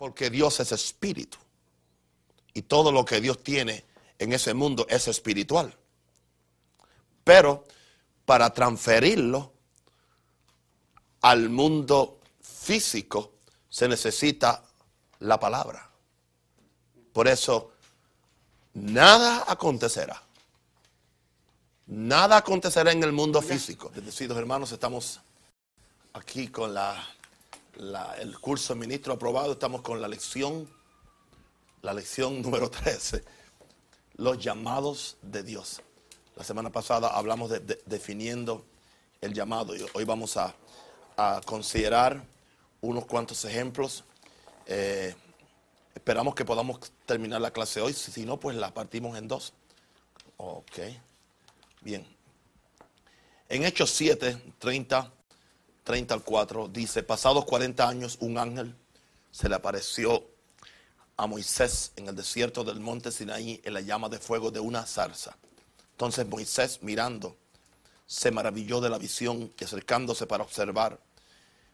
[0.00, 1.36] Porque Dios es espíritu.
[2.54, 3.84] Y todo lo que Dios tiene
[4.18, 5.76] en ese mundo es espiritual.
[7.22, 7.66] Pero
[8.24, 9.52] para transferirlo
[11.20, 13.34] al mundo físico
[13.68, 14.64] se necesita
[15.18, 15.90] la palabra.
[17.12, 17.72] Por eso,
[18.72, 20.22] nada acontecerá.
[21.88, 23.92] Nada acontecerá en el mundo físico.
[23.94, 25.20] Bendecidos hermanos, estamos
[26.14, 27.06] aquí con la,
[27.78, 29.52] el curso de ministro aprobado.
[29.52, 30.68] Estamos con la lección,
[31.82, 33.24] la lección número 13.
[34.16, 35.80] Los llamados de Dios.
[36.36, 38.64] La semana pasada hablamos de, de- definiendo
[39.20, 40.54] el llamado y hoy vamos a,
[41.16, 42.22] a considerar
[42.80, 44.04] unos cuantos ejemplos.
[44.66, 45.14] Eh,
[45.94, 47.92] esperamos que podamos terminar la clase hoy.
[47.92, 49.52] Si no, pues la partimos en dos.
[50.36, 50.78] Ok.
[51.82, 52.06] Bien.
[53.48, 55.12] En Hechos 7, 30,
[55.90, 58.76] 30 al 4, dice, pasados 40 años, un ángel
[59.32, 60.24] se le apareció
[61.16, 64.86] a Moisés en el desierto del monte Sinaí en la llama de fuego de una
[64.86, 65.36] zarza.
[65.90, 67.36] Entonces Moisés, mirando,
[68.06, 71.00] se maravilló de la visión y acercándose para observar,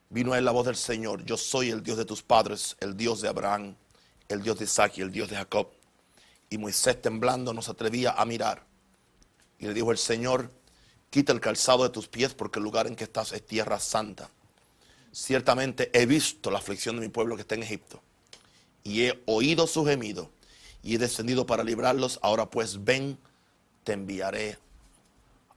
[0.09, 2.97] vino a él la voz del Señor, yo soy el Dios de tus padres, el
[2.97, 3.77] Dios de Abraham,
[4.31, 5.69] el Dios de Isaac y el Dios de Jacob.
[6.49, 8.65] Y Moisés temblando no se atrevía a mirar.
[9.59, 10.51] Y le dijo el Señor,
[11.11, 14.31] quita el calzado de tus pies porque el lugar en que estás es tierra santa.
[15.13, 18.03] Ciertamente he visto la aflicción de mi pueblo que está en Egipto
[18.85, 20.31] y he oído su gemido
[20.83, 22.19] y he descendido para librarlos.
[22.23, 23.19] Ahora pues ven,
[23.83, 24.59] te enviaré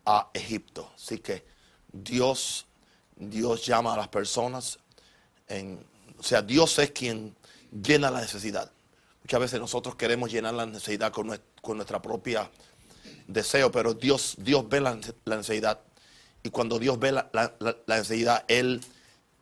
[0.05, 0.91] a Egipto.
[0.95, 1.45] Así que
[1.91, 2.65] Dios,
[3.15, 4.79] Dios llama a las personas.
[6.17, 7.35] O sea, Dios es quien
[7.71, 8.71] llena la necesidad.
[9.23, 12.49] Muchas veces nosotros queremos llenar la necesidad con nuestra propia
[13.27, 15.79] deseo, pero Dios, Dios ve la, la necesidad.
[16.43, 17.53] Y cuando Dios ve la, la-
[17.87, 18.81] necesidad, Él,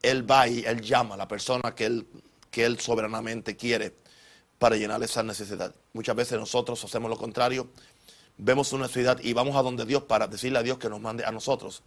[0.02, 2.08] Él va y Él llama a la persona que Él,
[2.52, 3.94] que él soberanamente quiere
[4.58, 5.76] para llenar esa necesidad.
[5.94, 7.70] Muchas veces nosotros hacemos lo contrario,
[8.38, 11.24] vemos una necesidad y vamos a donde Dios para decirle a Dios que nos mande
[11.24, 11.84] a nosotros,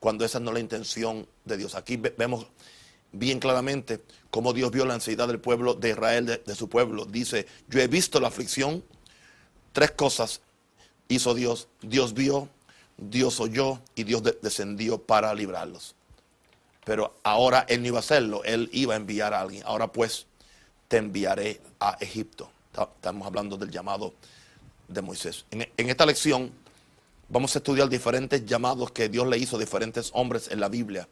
[0.00, 1.74] cuando esa no es la intención de Dios.
[1.74, 2.46] Aquí ve- vemos
[3.12, 7.04] bien claramente cómo Dios vio la necesidad del pueblo de Israel, de su pueblo.
[7.04, 8.82] Dice, yo he visto la aflicción,
[9.72, 10.40] tres cosas
[11.08, 11.68] hizo Dios.
[11.82, 12.48] Dios vio,
[12.96, 15.94] Dios oyó y Dios de- descendió para librarlos.
[16.84, 19.62] Pero ahora Él no iba a hacerlo, Él iba a enviar a alguien.
[19.66, 20.26] Ahora pues
[20.88, 22.50] te enviaré a Egipto.
[22.72, 24.14] Ta- Estamos hablando del llamado
[24.88, 25.44] de Moisés.
[25.50, 26.52] En, esta lección
[27.28, 31.08] vamos a estudiar diferentes llamados que Dios le hizo a diferentes hombres en la Biblia.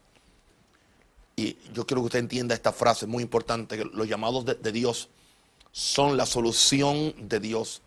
[1.36, 5.08] Y yo quiero que usted entienda esta frase muy importante, los llamados de Dios
[5.72, 7.82] son la solución de Dios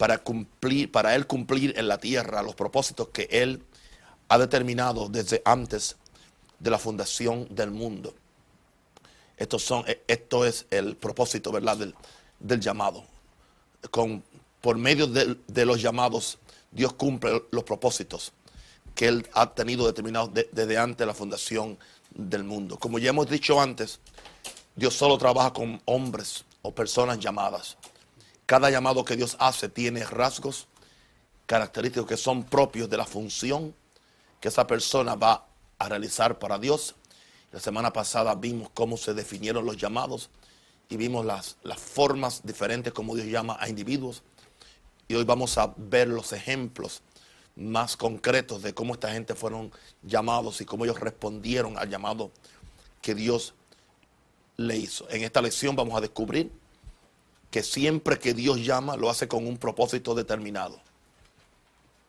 [0.00, 3.62] para cumplir, para Él cumplir en la tierra los propósitos que Él
[4.30, 5.96] ha determinado desde antes
[6.58, 8.14] de la fundación del mundo.
[9.36, 11.76] Estos son, eh, esto es el propósito, ¿verdad?
[11.76, 11.94] Del,
[12.38, 13.04] del llamado.
[13.90, 14.24] Con,
[14.62, 16.38] por medio de, de los llamados,
[16.70, 18.32] Dios cumple los propósitos
[18.94, 21.78] que Él ha tenido determinados de- desde antes de la fundación
[22.14, 22.78] del mundo.
[22.78, 24.00] Como ya hemos dicho antes,
[24.74, 27.76] Dios solo trabaja con hombres o personas llamadas.
[28.50, 30.66] Cada llamado que Dios hace tiene rasgos
[31.46, 33.76] característicos que son propios de la función
[34.40, 35.46] que esa persona va
[35.78, 36.96] a realizar para Dios.
[37.52, 40.30] La semana pasada vimos cómo se definieron los llamados
[40.88, 44.24] y vimos las, las formas diferentes como Dios llama a individuos.
[45.06, 47.02] Y hoy vamos a ver los ejemplos
[47.54, 49.70] más concretos de cómo esta gente fueron
[50.02, 52.32] llamados y cómo ellos respondieron al llamado
[53.00, 53.54] que Dios
[54.56, 55.08] le hizo.
[55.08, 56.50] En esta lección vamos a descubrir
[57.50, 60.80] que siempre que Dios llama lo hace con un propósito determinado.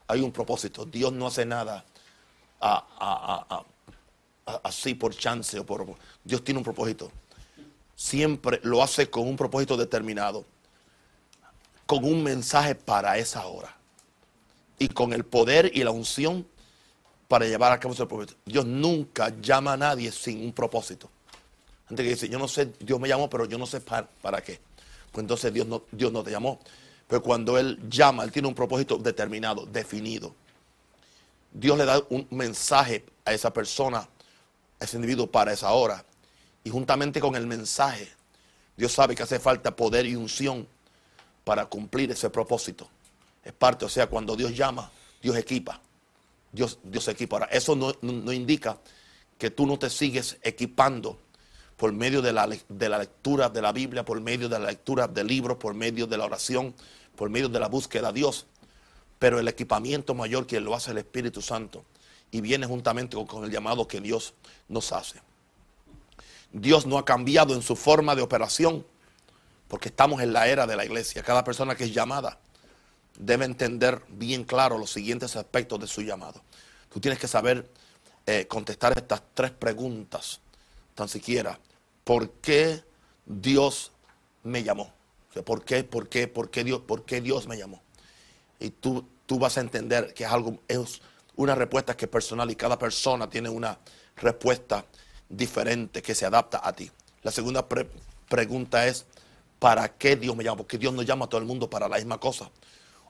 [0.08, 0.86] Hay un propósito.
[0.86, 1.86] Dios no hace nada
[4.64, 5.86] así por chance o por...
[6.24, 7.12] Dios tiene un propósito.
[7.96, 10.46] Siempre lo hace con un propósito determinado,
[11.86, 13.76] con un mensaje para esa hora
[14.80, 16.48] y con el poder y la unción
[17.28, 18.40] para llevar a cabo ese propósito.
[18.46, 21.10] Dios nunca llama a nadie sin un propósito.
[21.88, 24.42] Gente que dice, yo no sé, Dios me llamó, pero yo no sé para, para
[24.42, 24.60] qué.
[25.12, 26.60] Pues entonces Dios no, Dios no te llamó.
[27.08, 30.34] Pero cuando Él llama, Él tiene un propósito determinado, definido.
[31.54, 34.00] Dios le da un mensaje a esa persona,
[34.80, 36.06] a ese individuo para esa hora.
[36.64, 38.08] Y juntamente con el mensaje,
[38.78, 40.68] Dios sabe que hace falta poder y unción
[41.44, 42.88] para cumplir ese propósito.
[43.44, 44.90] Es parte, o sea, cuando Dios llama,
[45.22, 45.82] Dios equipa.
[46.52, 47.38] Dios, Dios equipa.
[47.38, 48.78] Ahora, eso no, no- no indica
[49.38, 51.20] que tú no te sigues equipando
[51.82, 55.08] por medio de la, de la lectura de la Biblia, por medio de la lectura
[55.08, 56.76] de libros, por medio de la oración,
[57.16, 58.46] por medio de la búsqueda a Dios.
[59.18, 61.84] Pero el equipamiento mayor que lo hace el Espíritu Santo
[62.30, 64.36] y viene juntamente con, con el llamado que Dios
[64.68, 65.24] nos hace.
[66.52, 68.86] Dios no ha cambiado en su forma de operación,
[69.68, 71.24] porque estamos en la era de la iglesia.
[71.24, 72.38] Cada persona que es llamada
[73.18, 76.44] debe entender bien claro los siguientes aspectos de su llamado.
[76.94, 77.68] Tú tienes que saber
[78.28, 80.42] eh, contestar estas tres preguntas,
[80.94, 81.58] tan siquiera.
[82.04, 82.84] ¿Por qué
[83.26, 83.92] Dios
[84.44, 84.94] me llamó?
[85.46, 87.82] ¿Por qué, por qué, por qué Dios, por qué Dios me llamó?
[88.60, 91.02] Y tú, tú vas a entender que es algo, es
[91.36, 93.80] una respuesta que es personal y cada persona tiene una
[94.18, 94.86] respuesta
[95.30, 96.92] diferente que se adapta a ti.
[97.24, 97.68] La segunda
[98.28, 99.06] pregunta es,
[99.60, 100.58] ¿para qué Dios me llama?
[100.58, 102.52] Porque Dios no llama a todo el mundo para la misma cosa,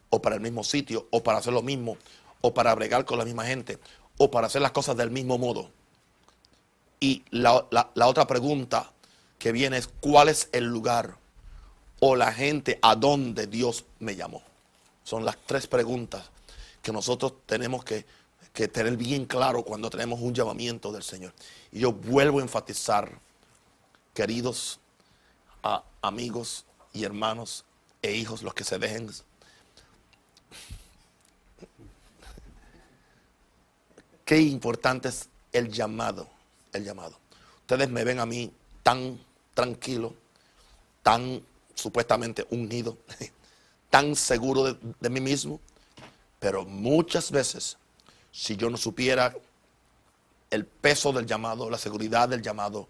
[0.09, 1.97] o para el mismo sitio, o para hacer lo mismo,
[2.41, 3.79] o para bregar con la misma gente,
[4.17, 5.71] o para hacer las cosas del mismo modo.
[7.01, 8.89] Y la, la otra pregunta
[9.37, 11.17] que viene es, ¿cuál es el lugar
[11.99, 14.41] o la gente a donde Dios me llamó?
[15.03, 16.29] Son las tres preguntas
[16.81, 18.05] que nosotros tenemos que
[18.67, 21.33] tener bien claro cuando tenemos un llamamiento del Señor.
[21.71, 23.19] Y yo vuelvo a enfatizar,
[24.13, 24.79] queridos
[26.01, 27.65] amigos y hermanos
[28.01, 29.09] e hijos, los que se dejen.
[34.25, 36.27] Qué importante es el llamado,
[36.73, 37.17] el llamado.
[37.61, 38.51] Ustedes me ven a mí
[38.83, 39.19] tan
[39.53, 40.13] tranquilo,
[41.03, 41.41] tan
[41.73, 42.97] supuestamente unido,
[43.89, 45.59] tan seguro de, de mí mismo,
[46.39, 47.77] pero muchas veces
[48.31, 49.35] si yo no supiera
[50.49, 52.87] el peso del llamado, la seguridad del llamado,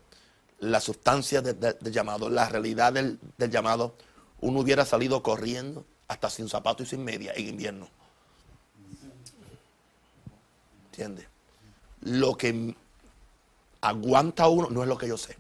[0.60, 3.96] la sustancia del llamado, la realidad del, llamado,
[4.42, 7.90] uno hubiera salido corriendo hasta sin zapatos y sin media en invierno.
[10.86, 11.28] ¿Entiendes?
[12.02, 12.76] Lo que
[13.82, 15.38] aguanta uno no es lo que yo sé.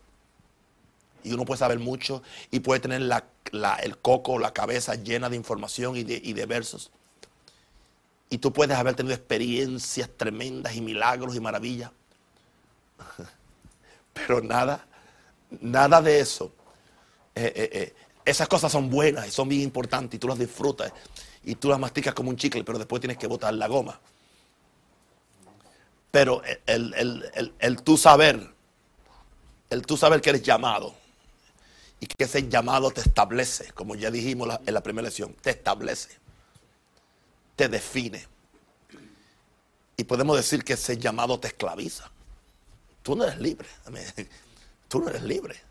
[1.23, 5.95] Y uno puede saber mucho y puede tener el coco, la cabeza llena de información
[5.95, 6.91] y de, versos.
[8.29, 11.91] Y tú puedes haber tenido experiencias tremendas y milagros y maravillas.
[14.13, 14.85] Pero nada,
[15.61, 16.51] nada de eso.
[17.35, 17.94] Eh, eh, eh,
[18.25, 20.91] esas cosas son buenas y son bien importantes y tú las disfrutas
[21.44, 23.99] y tú las masticas como un chicle, pero después tienes que botar la goma.
[26.11, 28.53] Pero el, el tú saber,
[29.69, 30.93] el tú saber que eres llamado
[31.99, 36.21] y que ese llamado te establece, como ya dijimos en la primera lección, te establece
[37.61, 38.27] te define.
[39.95, 42.09] Y podemos decir que ese llamado te esclaviza.
[43.03, 43.67] Tú no eres libre.
[44.87, 45.61] Tú no eres libre.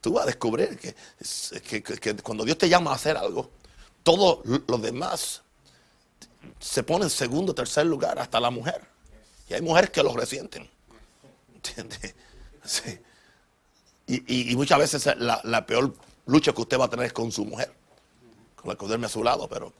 [0.00, 3.50] Tú vas a descubrir que, cuando Dios te llama a hacer algo,
[4.02, 5.42] todo lo demás
[6.58, 8.84] se pone en segundo, tercer lugar, hasta la mujer.
[9.54, 10.68] Hay mujeres que lo resienten.
[11.54, 12.14] ¿Entiendes?
[12.64, 12.98] Sí.
[14.06, 15.94] Y, muchas veces la, la, peor
[16.26, 17.72] lucha que usted va a tener es con su mujer,
[18.54, 19.72] con la que duerme a su lado, pero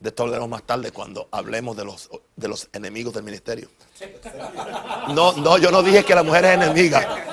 [0.00, 3.68] de esto hablaremos más tarde cuando hablemos de los, de los enemigos del ministerio.
[5.08, 7.27] No, no, yo no dije que la mujer es enemiga.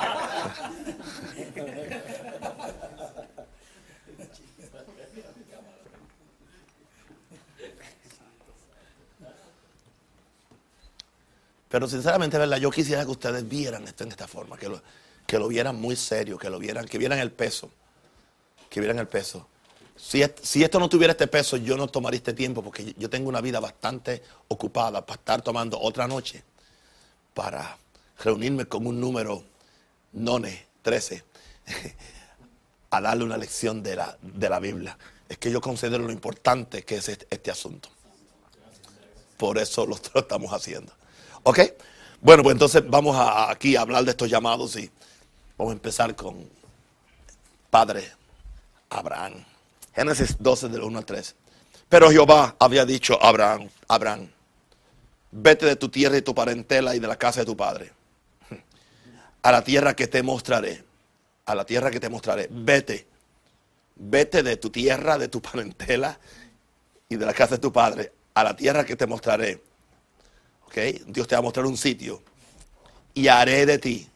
[11.76, 12.56] Pero sinceramente, ¿verdad?
[12.56, 14.82] Yo quisiera que ustedes vieran esto en esta forma, que lo,
[15.28, 17.70] que lo vieran muy serio, que lo vieran, que vieran el peso,
[18.70, 19.46] que vieran el peso.
[19.98, 23.42] Si, esto no tuviera este peso, yo no tomaría este tiempo porque yo tengo una
[23.42, 26.46] vida bastante ocupada para estar tomando otra noche
[27.34, 27.78] para
[28.24, 29.44] reunirme con un número
[30.14, 31.26] none, 13,
[32.92, 34.98] a darle una lección de la, de la Biblia.
[35.28, 37.90] Es que yo considero lo importante que es este, este asunto.
[39.36, 40.94] Por eso lo, estamos haciendo.
[41.48, 41.60] ¿Ok?
[42.22, 44.90] Bueno, pues entonces vamos a, aquí a hablar de estos llamados y
[45.56, 46.50] vamos a empezar con
[47.70, 48.12] Padre
[48.90, 49.46] Abraham.
[49.94, 51.36] Génesis 12 del 1 al 3.
[51.88, 54.28] Pero Jehová había dicho a Abraham, Abraham,
[55.30, 57.92] vete de tu tierra y tu parentela y de la casa de tu padre,
[59.44, 60.84] a la tierra que te mostraré,
[61.46, 63.06] a la tierra que te mostraré, vete,
[63.98, 66.20] vete de tu tierra, de tu parentela
[67.08, 69.62] y de la casa de tu padre, a la tierra que te mostraré.
[71.08, 72.22] Dios te va a mostrar un sitio
[73.14, 74.08] y haré de ti,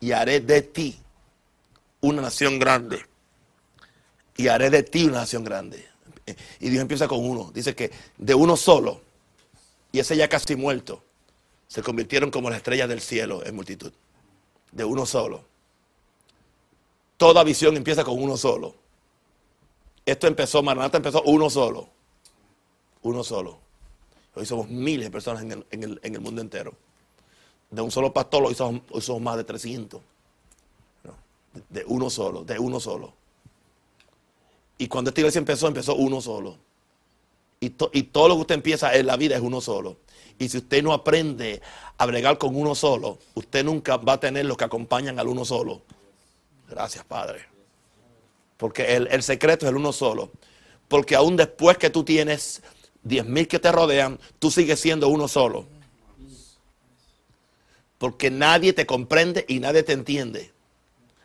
[0.00, 0.98] y haré de ti
[2.00, 3.04] una nación grande
[4.36, 5.86] y haré de ti una nación grande.
[6.60, 7.50] Y Dios empieza con uno.
[7.52, 9.00] Dice que de uno solo,
[9.92, 11.02] y ese ya casi muerto,
[11.68, 13.92] se convirtieron como las estrellas del cielo en multitud.
[14.72, 15.44] De uno solo.
[17.16, 18.74] Toda visión empieza con uno solo.
[20.04, 21.88] Esto empezó, Maranata empezó uno solo.
[23.02, 23.58] Uno solo.
[24.36, 25.64] Hoy somos miles de personas en
[26.02, 26.74] el, mundo entero.
[27.70, 29.98] De un solo pastor hoy somos, más de 300.
[31.70, 33.14] De uno solo, de uno solo.
[34.76, 36.58] Y cuando esta iglesia empezó, empezó uno solo.
[37.60, 39.96] Y, y todo lo que usted empieza en la vida es uno solo.
[40.38, 41.62] Y si usted no aprende
[41.96, 45.46] a bregar con uno solo, usted nunca va a tener los que acompañan al uno
[45.46, 45.80] solo.
[46.68, 47.46] Gracias, Padre.
[48.58, 50.30] Porque el, el secreto es el uno solo.
[50.88, 52.62] Porque aún después que tú tienes
[53.06, 55.66] diez mil que te rodean, tú sigues siendo uno solo.
[57.98, 60.52] Porque nadie te comprende y nadie te entiende.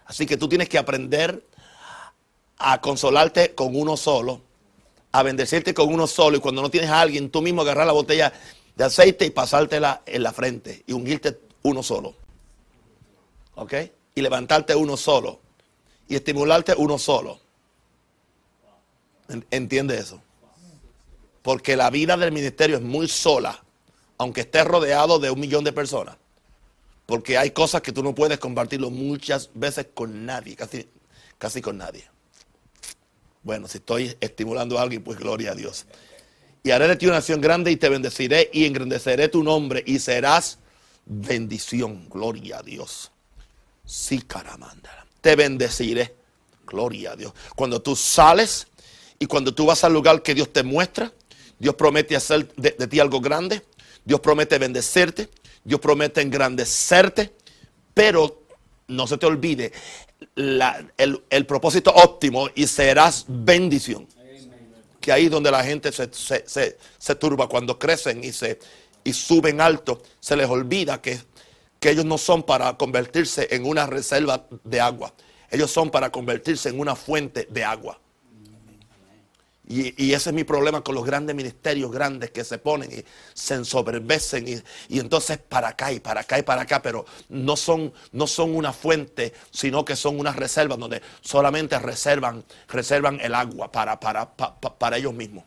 [0.06, 1.44] Así que tú tienes que aprender
[2.58, 4.42] a consolarte con uno solo,
[5.12, 6.38] a bendecirte con uno solo.
[6.38, 8.32] Y cuando no tienes a alguien, tú mismo agarrar la botella
[8.76, 12.14] de aceite y pasártela en la frente y ungirte uno solo.
[13.56, 13.74] ¿Ok?
[14.16, 15.40] Y levantarte uno solo.
[16.08, 17.40] Y estimularte uno solo.
[19.50, 20.22] ¿Entiende eso?
[21.42, 23.64] Porque la vida del ministerio es muy sola,
[24.18, 26.18] aunque estés rodeado de un millón de personas.
[27.06, 30.88] Porque hay cosas que tú no puedes compartirlo muchas veces con nadie, casi,
[31.38, 32.06] casi con nadie.
[33.44, 35.88] Bueno, si estoy estimulando a alguien, pues gloria a Dios.
[36.64, 39.98] Y haré de ti una nación grande y te bendeciré y engrandeceré tu nombre y
[39.98, 40.60] serás
[41.06, 42.08] bendición.
[42.08, 43.12] Gloria a Dios.
[43.84, 45.08] Sí, caramanda.
[45.22, 46.16] Te bendeciré.
[46.68, 47.34] Gloria a Dios.
[47.56, 48.68] Cuando tú sales
[49.18, 51.12] y cuando tú vas al lugar que Dios te muestra,
[51.62, 53.62] Dios promete hacer de, ti algo grande.
[54.04, 55.30] Dios promete bendecirte.
[55.64, 57.36] Dios promete engrandecerte.
[57.94, 58.42] Pero
[58.88, 59.72] no se te olvide
[60.36, 64.08] el, propósito óptimo y serás bendición.
[65.00, 68.58] Que ahí donde la gente se, turba cuando crecen y, se,
[69.04, 71.20] y suben alto, se les olvida que,
[71.80, 75.14] que ellos no son para convertirse en una reserva de agua.
[75.52, 78.00] Ellos son para convertirse en una fuente de agua.
[79.72, 83.54] Y, ese es mi problema con los grandes ministerios grandes que se ponen y se
[83.54, 84.46] ensoberbecen
[84.90, 88.54] y, entonces para acá y para acá y para acá, pero no son, no son
[88.54, 94.36] una fuente, sino que son unas reservas donde solamente reservan, reservan el agua para, para,
[94.36, 95.46] para, ellos mismos.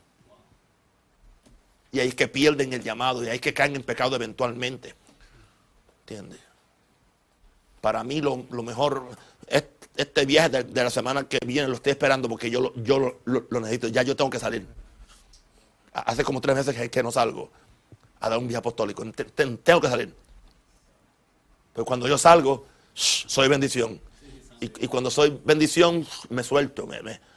[1.91, 4.95] Y ahí que pierden el llamado y ahí es que caen en pecado eventualmente.
[5.99, 6.39] ¿Entiendes?
[7.79, 9.07] Para mí lo, mejor,
[9.97, 13.59] este viaje de, la semana que viene lo estoy esperando porque yo, lo, yo lo,
[13.59, 13.87] necesito.
[13.87, 14.67] Ya yo tengo que salir.
[15.93, 17.51] Hace como tres meses que, no salgo
[18.19, 19.03] a dar un viaje apostólico.
[19.13, 20.13] tengo que salir.
[21.73, 23.99] Pero cuando yo salgo, soy bendición.
[24.59, 26.87] Y, cuando soy bendición, me suelto.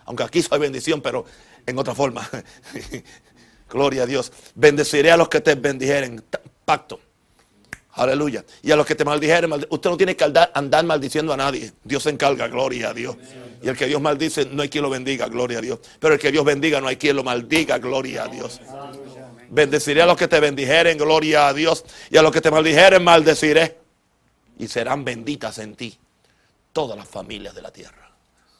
[0.04, 1.24] aunque aquí soy bendición, pero
[1.66, 2.28] en otra forma.
[3.68, 4.32] Gloria a Dios.
[4.54, 6.24] Bendeciré a los que te bendijeren.
[6.64, 7.00] Pacto.
[7.98, 8.44] Aleluya.
[8.62, 11.72] Y a los que te maldijeren, usted no tiene que andar, maldiciendo a nadie.
[11.82, 13.16] Dios se encarga, gloria a Dios.
[13.60, 15.80] Y el que Dios maldice, no hay quien lo bendiga, gloria a Dios.
[15.98, 18.60] Pero el que Dios bendiga, no hay quien lo maldiga, gloria a Dios.
[19.50, 21.84] Bendeciré a los que te bendijeren, gloria a Dios.
[22.08, 23.78] Y a los que te maldijeren, maldeciré.
[24.60, 25.98] Y serán benditas en ti
[26.72, 28.12] todas las familias de la tierra.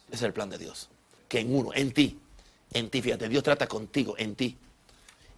[0.09, 0.89] Ese es el plan de Dios.
[1.29, 2.19] Que en uno, en ti,
[2.73, 4.57] en ti, fíjate, Dios trata contigo, en ti.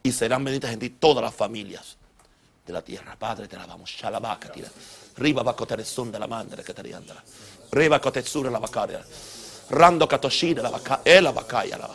[0.02, 1.98] Y serán benditas en ti todas las familias
[2.70, 3.16] de la tierra.
[3.16, 3.90] Padre, te la vamos.
[3.90, 4.68] Shalabaka tira.
[5.16, 7.22] Riba bakoteresun de la mandra que te riandra.
[7.72, 9.04] Riba kotetsura la vacaria.
[9.70, 11.00] Rando katoshida la vaca.
[11.04, 11.90] E la vacaya la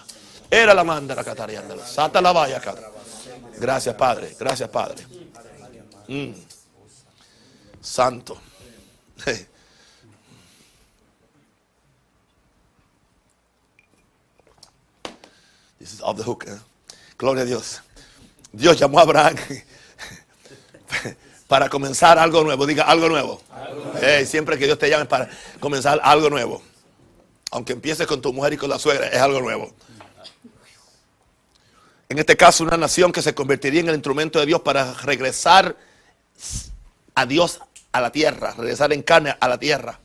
[0.49, 1.85] Era la mandra que te riandra.
[1.85, 2.61] Sata la vaya
[3.57, 4.35] Gracias, Padre.
[4.37, 5.05] Gracias, Padre.
[6.07, 6.33] Mm.
[7.81, 8.39] Santo.
[15.79, 16.45] This is off the hook.
[16.47, 16.57] Eh?
[17.17, 17.81] Gloria a Dios.
[18.51, 19.35] Dios llamó a Abraham
[21.47, 22.65] para comenzar algo nuevo.
[22.65, 23.41] Diga algo nuevo.
[24.25, 26.61] siempre que Dios te llame para comenzar algo nuevo.
[27.51, 29.73] Aunque empieces con tu mujer y con la suegra, es algo nuevo.
[32.07, 35.75] En este caso, una nación que se convertiría en el instrumento de Dios para regresar
[37.15, 37.59] a Dios
[37.91, 39.99] a la tierra, regresar en carne a la tierra.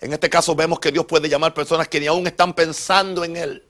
[0.00, 3.36] En este caso vemos que Dios puede llamar personas que ni aún están pensando en
[3.36, 3.64] Él.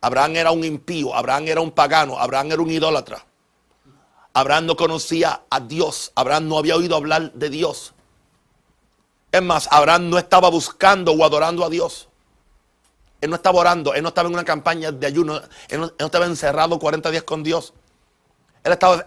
[0.00, 3.24] Abraham era un impío, Abraham era un pagano, Abraham era un idólatra.
[4.36, 6.12] Abraham no conocía a Dios.
[6.14, 7.94] Abraham no había oído hablar de Dios.
[9.32, 12.10] Es más, Abraham no estaba buscando o adorando a Dios.
[13.22, 16.26] Él no estaba orando, él no estaba en una campaña de ayuno, él no, estaba
[16.26, 17.72] encerrado 40 días con Dios.
[18.62, 19.06] Él estaba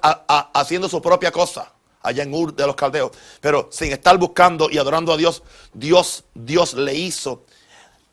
[0.56, 3.12] haciendo su propia cosa allá en Ur de los Caldeos.
[3.40, 5.44] Pero sin estar buscando y adorando a Dios,
[5.74, 7.46] Dios, Dios le hizo,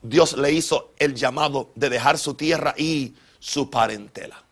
[0.03, 4.43] Dios le hizo el llamado de dejar su tierra y su parentela.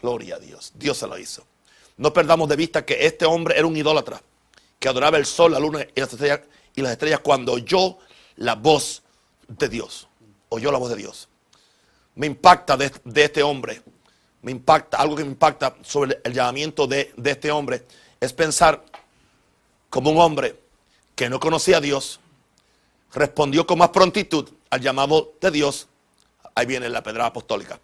[0.00, 0.72] Gloria a Dios.
[0.76, 1.47] Dios se lo hizo.
[1.98, 4.22] No perdamos de vista que este hombre era un idólatra,
[4.78, 6.40] que adoraba el sol, la luna y las estrellas,
[6.74, 7.98] y las estrellas cuando oyó
[8.36, 9.02] la voz
[9.48, 10.08] de Dios.
[10.48, 11.28] Oyó la voz de Dios.
[12.14, 13.82] Me impacta de, este hombre,
[14.42, 17.84] me impacta, algo que me impacta sobre el llamamiento de, de este hombre,
[18.20, 18.84] es pensar
[19.90, 20.58] como un hombre
[21.16, 22.20] que no conocía a Dios,
[23.12, 25.88] respondió con más prontitud al llamado de Dios.
[26.54, 27.80] Ahí viene la pedra apostólica.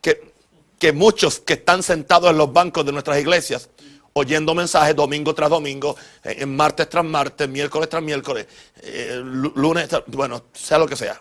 [0.00, 0.32] Que
[0.78, 3.68] que muchos que están sentados en los bancos de nuestras iglesias,
[4.12, 8.46] oyendo mensajes domingo tras domingo, eh, martes tras martes, miércoles tras miércoles,
[8.82, 11.20] eh, lunes, bueno, sea lo que sea.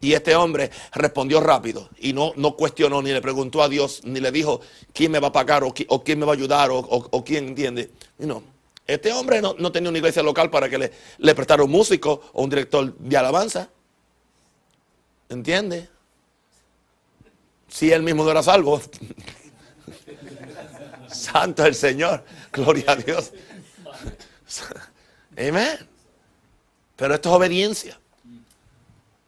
[0.00, 4.18] Y este hombre respondió rápido y no, no cuestionó ni le preguntó a Dios, ni
[4.18, 4.60] le dijo
[4.92, 7.90] quién me va a pagar o, quién me va a ayudar o, quién entiende.
[8.18, 8.42] no.
[8.84, 12.42] Este hombre no, tenía una iglesia local para que le, le prestara un músico o
[12.42, 13.70] un director de alabanza.
[15.28, 15.88] ¿Entiende?
[17.72, 18.80] Si él mismo no era salvo.
[21.08, 22.22] Santo el Señor.
[22.52, 23.32] Gloria a Dios.
[25.36, 25.78] Amén.
[26.96, 27.98] Pero esto es obediencia.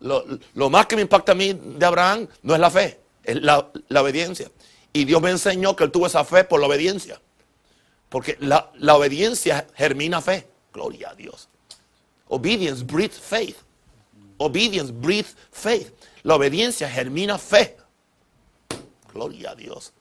[0.00, 3.70] Lo, más que me impacta a mí de Abraham no es la fe, es la,
[3.98, 4.50] obediencia.
[4.92, 7.18] Y Dios me enseñó que él tuvo esa fe por la obediencia.
[8.10, 10.46] Porque la, obediencia germina fe.
[10.74, 11.48] Gloria a Dios.
[12.28, 13.56] Obedience breeds faith.
[14.36, 15.94] Obedience breeds faith.
[16.22, 17.78] La obediencia germina fe.
[19.14, 19.92] Gloria a Dios.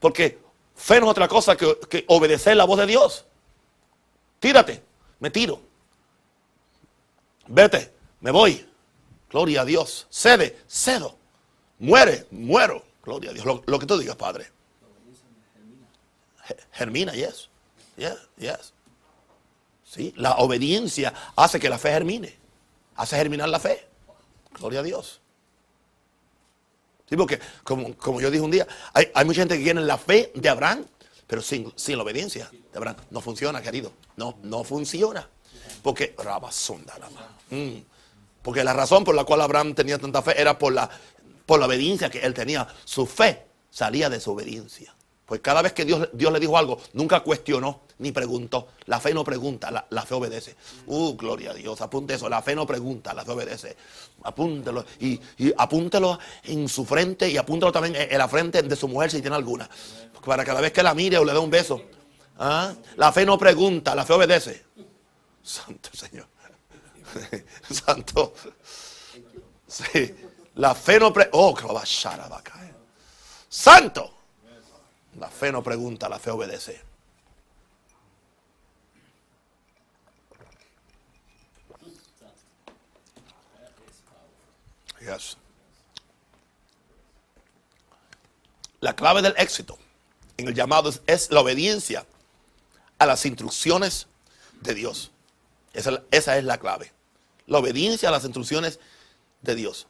[0.00, 0.38] porque
[0.74, 3.26] fe no es otra cosa que, que obedecer la voz de Dios.
[4.40, 4.82] Tírate,
[5.20, 5.60] me tiro.
[7.46, 8.66] Vete, me voy.
[9.30, 10.06] Gloria a Dios.
[10.10, 11.16] Cede, cedo.
[11.78, 12.82] Muere, muero.
[13.02, 13.44] Gloria a Dios.
[13.66, 14.50] Lo, que tú digas, Padre.
[16.72, 17.48] Germina, yes.
[17.96, 18.72] Yes, yes.
[19.84, 20.12] ¿Sí?
[20.16, 22.34] La obediencia hace que la fe germine.
[22.96, 23.86] Hace germinar la fe.
[24.58, 25.19] Gloria a Dios.
[27.10, 30.48] Sí, porque como, yo dije un día, hay, mucha gente que tiene la fe de
[30.48, 30.86] Abraham,
[31.26, 32.96] pero sin, sin la obediencia de Abraham.
[33.10, 33.92] No funciona, querido.
[34.16, 35.28] No, no funciona.
[35.82, 36.14] Porque
[37.50, 37.82] mm.
[38.42, 40.88] Porque la razón por la cual Abraham tenía tanta fe era por la,
[41.46, 42.68] por la obediencia que él tenía.
[42.84, 44.94] Su fe salía de su obediencia.
[45.30, 48.66] Pues cada vez que Dios, Dios le dijo algo, nunca cuestionó ni preguntó.
[48.86, 50.56] La fe no pregunta, la, fe obedece.
[50.88, 52.28] Uh, gloria a Dios, apunte eso.
[52.28, 53.76] La fe no pregunta, la fe obedece.
[54.24, 55.20] Apúntelo y,
[55.56, 59.36] apúntelo en su frente y apúntelo también en, la frente de su mujer si tiene
[59.36, 59.70] alguna.
[60.26, 61.80] Para cada vez que la mire o le dé un beso.
[62.40, 62.74] ¿ah?
[62.96, 64.64] La fe no pregunta, la fe obedece.
[65.44, 66.26] Santo Señor.
[67.70, 68.34] Santo.
[69.68, 70.12] Sí.
[70.56, 71.38] La fe no pregunta.
[71.38, 72.74] Oh, caer.
[73.48, 74.19] Santo.
[75.18, 76.82] La fe no pregunta, la fe obedece.
[85.00, 85.36] Yes.
[88.80, 89.78] La clave del éxito
[90.36, 92.06] en el llamado es, la obediencia
[92.98, 94.06] a las instrucciones
[94.60, 95.10] de Dios.
[95.72, 96.92] esa es la clave
[97.50, 98.78] la obediencia a las instrucciones
[99.42, 99.86] de Dios.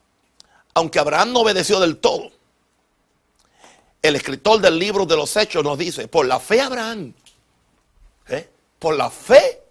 [0.75, 2.33] Aunque Abraham no obedeció del todo,
[4.03, 7.13] el escritor del libro de los Hechos nos dice, por la fe Abraham,
[8.29, 8.49] ¿eh?
[8.79, 9.63] por la fe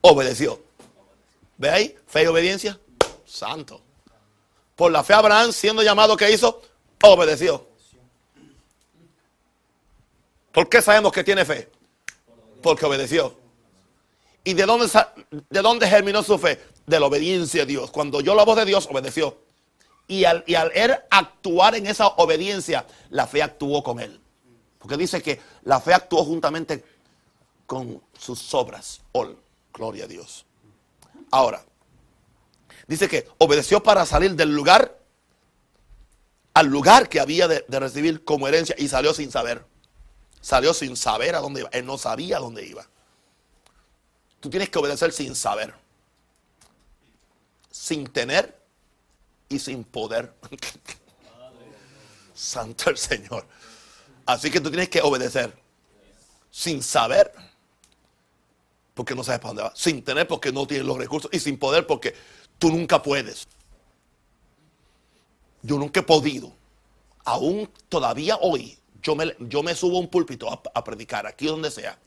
[0.00, 0.60] obedeció.
[1.56, 1.96] ¿Ve ahí?
[2.06, 2.78] Fe y obediencia.
[3.26, 3.80] Santo.
[4.76, 6.62] Por la fe Abraham, siendo llamado, que hizo?
[7.02, 7.66] Obedeció.
[10.52, 11.68] ¿Por qué sabemos que tiene fe?
[12.62, 13.36] Porque obedeció.
[14.44, 14.88] ¿Y de dónde,
[15.50, 16.60] de dónde germinó su fe?
[16.88, 17.90] de la obediencia a Dios.
[17.90, 19.36] Cuando oyó la voz de Dios, obedeció.
[20.08, 24.20] Y al, al él actuar en esa obediencia, la fe actuó con él.
[24.78, 26.84] Porque dice que la fe actuó juntamente
[27.66, 29.02] con sus obras.
[29.72, 30.46] gloria a Dios.
[31.30, 31.62] Ahora,
[32.86, 34.98] dice que obedeció para salir del lugar
[36.54, 39.64] al lugar que había de, de recibir como herencia y salió sin saber.
[40.40, 41.68] Salió sin saber a dónde iba.
[41.72, 42.88] Él no sabía a dónde iba.
[44.40, 45.74] Tú tienes que obedecer sin saber
[47.78, 48.57] sin tener
[49.48, 50.34] y sin poder.
[52.34, 53.46] Santo el Señor.
[54.26, 55.52] Así que tú tienes que obedecer
[56.50, 57.32] sin saber,
[58.94, 59.72] porque no sabes para dónde va.
[59.74, 61.30] Sin tener, porque no tienes los recursos.
[61.32, 62.14] Y sin poder, porque
[62.58, 63.48] tú nunca puedes.
[65.62, 66.52] Yo nunca he podido.
[67.24, 71.46] Aún todavía hoy, yo me, yo me subo a un púlpito a, a predicar, aquí
[71.46, 71.98] donde sea.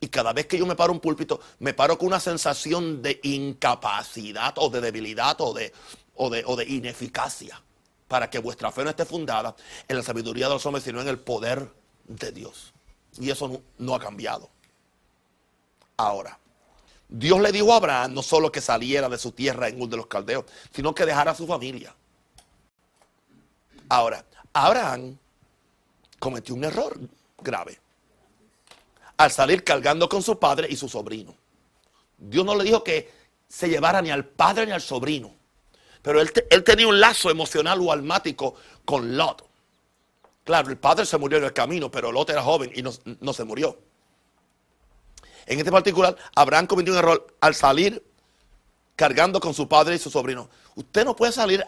[0.00, 3.18] Y cada vez que yo me paro un púlpito, me paro con una sensación de
[3.24, 5.72] incapacidad o de debilidad o de,
[6.18, 7.60] o de, o de ineficacia.
[8.06, 9.54] Para que vuestra fe no esté fundada
[9.86, 11.70] en la sabiduría de los hombres, sino en el poder
[12.06, 12.72] de Dios.
[13.18, 14.50] Y eso no, ha cambiado.
[15.96, 16.38] Ahora,
[17.08, 19.96] Dios le dijo a Abraham no solo que saliera de su tierra en un de
[19.96, 21.94] los caldeos, sino que dejara a su familia.
[23.88, 25.16] Ahora, Abraham
[26.18, 26.98] cometió un error
[27.38, 27.80] grave
[29.16, 31.34] al salir cargando con su padre y su sobrino.
[32.16, 33.10] Dios no le dijo que
[33.48, 35.34] se llevara ni al padre ni al sobrino.
[36.02, 36.32] Pero él,
[36.64, 39.44] tenía un lazo emocional o almático con Lot.
[40.44, 43.44] Claro, el padre se murió en el camino, pero Lot era joven y no, se
[43.44, 43.78] murió.
[45.46, 48.02] En este particular, Abraham cometió un error al salir
[48.96, 50.48] cargando con su padre y su sobrino.
[50.74, 51.64] Usted no puede salir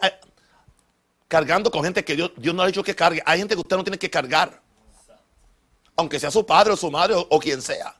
[1.27, 3.21] cargando con gente que Dios, Dios no ha dicho que cargue.
[3.25, 4.61] Hay gente que usted no tiene que cargar.
[5.95, 7.95] Aunque sea su padre o su madre o, o quien sea.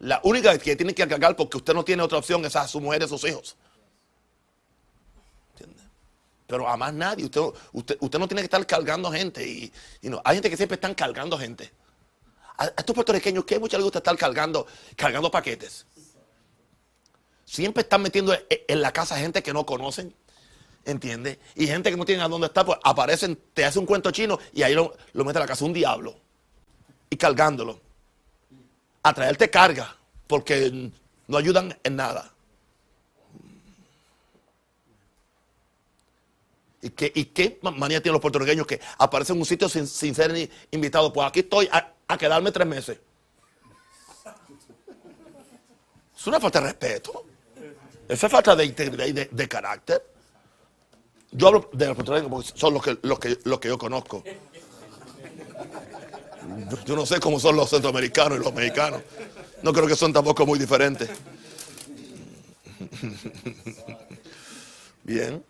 [0.00, 2.80] La única que tiene que cargar porque usted no tiene otra opción es a su
[2.80, 3.56] mujer y a sus hijos.
[6.50, 7.24] Pero a más nadie.
[7.24, 7.40] Usted,
[7.72, 9.46] usted, usted no tiene que estar cargando gente.
[9.46, 11.70] Y, no, hay gente que siempre están cargando gente.
[12.58, 15.86] A, a estos puertorriqueños que mucho les gusta estar cargando, cargando paquetes.
[17.44, 20.14] Siempre están metiendo en, en la casa gente que no conocen.
[20.84, 21.38] ¿Entiendes?
[21.54, 24.38] Y gente que no tiene a dónde estar, pues aparecen, te hace un cuento chino
[24.52, 26.16] y ahí lo, lo mete a la casa un diablo.
[27.08, 27.80] Y cargándolo.
[29.02, 30.90] A traerte carga, porque
[31.28, 32.32] no ayudan en nada.
[36.82, 40.14] ¿Y qué, y qué manía tienen los puertorriqueños que aparecen en un sitio sin, sin
[40.14, 41.12] ser ni invitados?
[41.12, 42.98] Pues aquí estoy a, quedarme tres meses.
[46.16, 47.24] Es una falta de respeto.
[48.08, 50.04] Esa es falta de integridad y de, de carácter.
[51.32, 54.24] Yo hablo de los puertorriqueños porque son los que, los que, los que yo conozco.
[56.70, 59.02] Yo, yo no sé cómo son los centroamericanos y los mexicanos.
[59.62, 61.10] No creo que son tampoco muy diferentes.
[65.04, 65.44] Bien.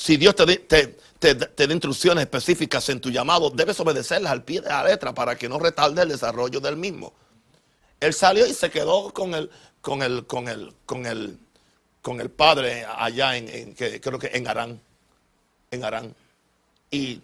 [0.00, 4.42] Si Dios te, te, te- te da instrucciones específicas en tu llamado, debes obedecerlas al
[4.42, 7.12] pie de la letra para que no retarde el desarrollo del mismo.
[8.00, 9.50] Él salió y se quedó con el,
[9.82, 11.38] con el, con el, con el,
[12.00, 14.80] con el padre allá en, creo que en Arán,
[15.70, 16.14] en Arán,
[16.90, 17.20] y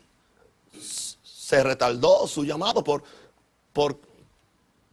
[0.78, 3.02] se retardó su llamado por,
[3.72, 3.98] por,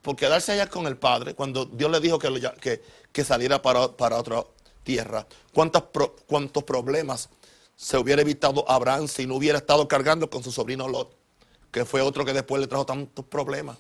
[0.02, 3.90] por quedarse allá con el padre cuando Dios le dijo que, que, que saliera para,
[3.92, 4.42] para otra
[4.86, 5.28] tierra.
[5.54, 7.28] ¿Cuántos, pro- ¿Cuántos problemas
[7.76, 11.16] se hubiera evitado Abraham si no hubiera estado cargando con su sobrino Lot,
[11.72, 13.78] que fue otro que después le trajo tantos problemas?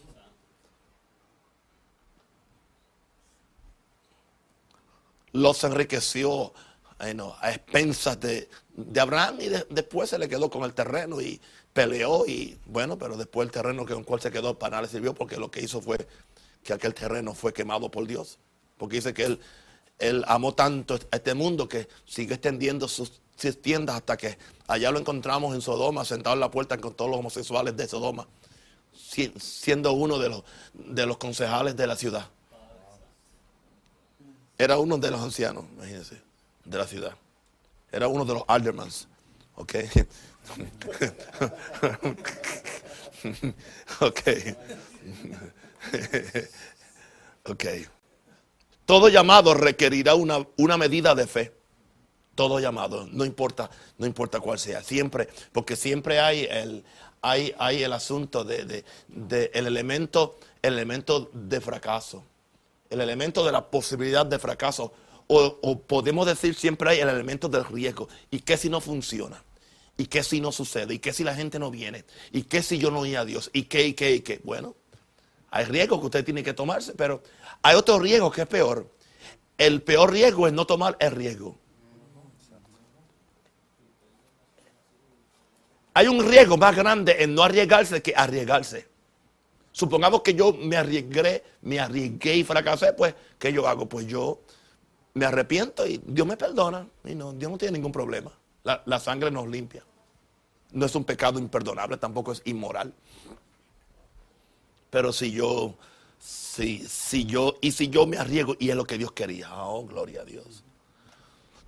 [5.32, 6.53] Lot se enriqueció
[6.99, 10.73] ay, no, a expensas de, de Abraham y de- después se le quedó con el
[10.73, 11.41] terreno y
[11.73, 14.88] peleó y bueno, pero después el terreno con el cual se quedó para nada le
[14.89, 16.08] sirvió porque lo que hizo fue
[16.63, 18.38] que aquel terreno fue quemado por Dios.
[18.77, 19.39] Porque dice que él,
[19.99, 24.91] él amó tanto a este mundo que sigue extendiendo sus, sus tiendas hasta que allá
[24.91, 28.27] lo encontramos en Sodoma, sentado en la puerta con todos los homosexuales de Sodoma,
[28.95, 32.27] si- siendo uno de los, de los concejales de la ciudad.
[34.58, 36.21] Era uno de los ancianos, imagínense,
[36.63, 37.13] de la ciudad.
[37.91, 39.08] Era uno de los aldermans.
[39.56, 39.73] ¿Ok?
[44.01, 44.19] ok.
[47.45, 47.65] ok.
[48.86, 51.53] Todo llamado requerirá una, una medida de fe.
[52.36, 56.84] Todo llamado, no importa, no importa cuál sea, siempre, porque siempre hay el,
[57.22, 62.24] hay, hay el asunto de, de- de el elemento, el elemento de fracaso
[62.89, 64.93] el elemento de la posibilidad de fracaso.
[65.26, 68.08] O, o podemos decir siempre hay el elemento del riesgo.
[68.30, 69.43] ¿Y qué si no funciona?
[69.98, 70.93] ¿Y qué si no sucede?
[70.93, 72.06] ¿Y qué si la gente no viene?
[72.32, 73.50] ¿Y qué si yo no oí a Dios?
[73.52, 74.41] ¿Y qué, y qué, y qué?
[74.43, 74.76] Bueno,
[75.50, 77.24] hay riesgos que usted tiene que tomarse, pero
[77.63, 78.88] hay otro riesgo que es peor.
[79.58, 81.58] El peor riesgo es no tomar el riesgo.
[85.93, 88.88] Hay un riesgo más grande en no arriesgarse que arriesgarse.
[89.71, 93.88] Supongamos que yo me arriesgué, me arriesgué y fracasé, pues, ¿qué yo hago?
[93.88, 94.41] Pues yo
[95.15, 96.88] me arrepiento y Dios me perdona.
[97.06, 98.32] Y no, Dios no tiene ningún problema.
[98.63, 99.84] La, sangre nos limpia.
[100.71, 102.93] No es un pecado imperdonable, tampoco es inmoral.
[104.89, 105.75] Pero si yo,
[106.19, 109.49] si, si yo, y si yo me arriesgo, y es lo que Dios quería.
[109.65, 110.63] Oh, gloria a Dios.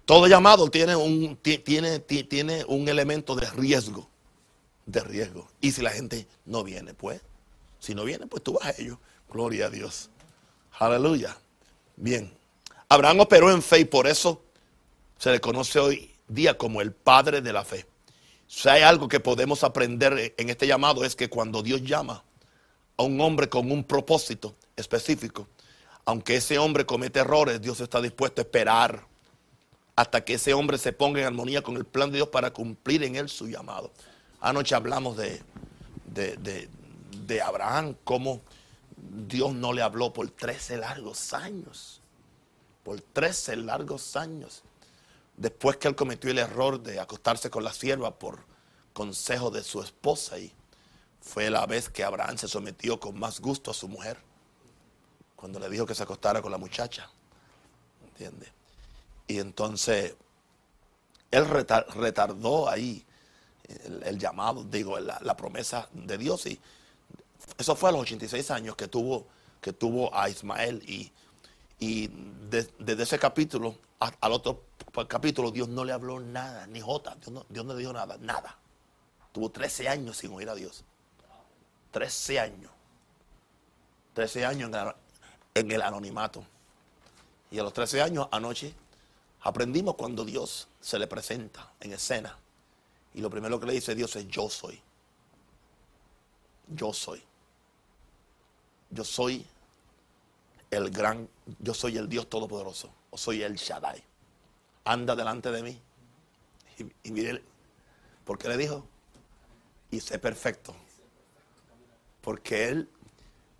[0.05, 4.07] Todo llamado tiene un, ti- tiene, ti- tiene un elemento de riesgo.
[4.85, 5.47] De riesgo.
[5.61, 7.21] Y si la gente no viene, pues.
[7.79, 8.97] Si no viene, pues tú vas a ellos.
[9.29, 10.09] Gloria a Dios.
[10.77, 11.37] Aleluya.
[11.95, 12.31] Bien.
[12.89, 14.43] Abraham operó en fe y por eso
[15.17, 17.85] se le conoce hoy día como el padre de la fe.
[18.47, 22.23] Si hay algo que podemos aprender en este llamado es que cuando Dios llama
[22.97, 25.47] a un hombre con un propósito específico,
[26.05, 29.07] aunque ese hombre comete errores, Dios está dispuesto a esperar
[29.95, 33.03] hasta que ese hombre se ponga en armonía con el plan de Dios para cumplir
[33.03, 33.91] en él su llamado.
[34.41, 35.41] Anoche hablamos de,
[36.05, 36.69] de, de-
[37.41, 38.41] Abraham, cómo
[39.27, 42.01] Dios no le habló por 13 largos años.
[42.83, 44.61] Por 13 largos años.
[45.37, 48.39] Después que él cometió el error de acostarse con la sierva por
[48.93, 50.53] consejo de su esposa y
[51.21, 54.17] fue la vez que Abraham se sometió con más gusto a su mujer.
[55.35, 57.09] Cuando le dijo que se acostara con la muchacha.
[58.07, 58.47] ¿Entiende?
[59.27, 60.15] Y entonces
[61.31, 63.04] él retar- retardó ahí
[64.03, 66.45] el, llamado, digo, la, promesa de Dios.
[66.45, 66.59] Y
[67.57, 69.27] eso fue a los 86 años que tuvo,
[69.61, 70.81] que tuvo a Ismael.
[70.87, 71.11] Y,
[71.79, 72.07] y
[72.49, 74.63] de- desde ese capítulo al otro
[75.07, 78.17] capítulo, Dios no le habló nada, ni jota, Dios no, Dios no le dijo nada,
[78.19, 78.57] nada.
[79.31, 80.83] Tuvo 13 años sin oír a Dios.
[81.91, 82.71] 13 años.
[84.13, 84.93] 13 años en el,
[85.55, 86.45] en el anonimato.
[87.51, 88.73] Y a los 13 años, anoche,
[89.41, 92.37] aprendimos cuando Dios se le presenta en escena.
[93.15, 94.79] Y lo primero que le dice Dios es yo soy.
[96.67, 97.23] Yo soy.
[98.89, 99.45] Yo soy
[100.69, 101.27] el gran,
[101.59, 102.89] yo soy el Dios Todopoderoso.
[103.09, 104.03] O soy el Shaddai.
[104.83, 105.81] Anda delante de mí.
[106.77, 107.41] Y, y mire,
[108.25, 108.85] ¿por qué le dijo?
[109.91, 110.75] Y sé perfecto.
[112.21, 112.89] Porque él,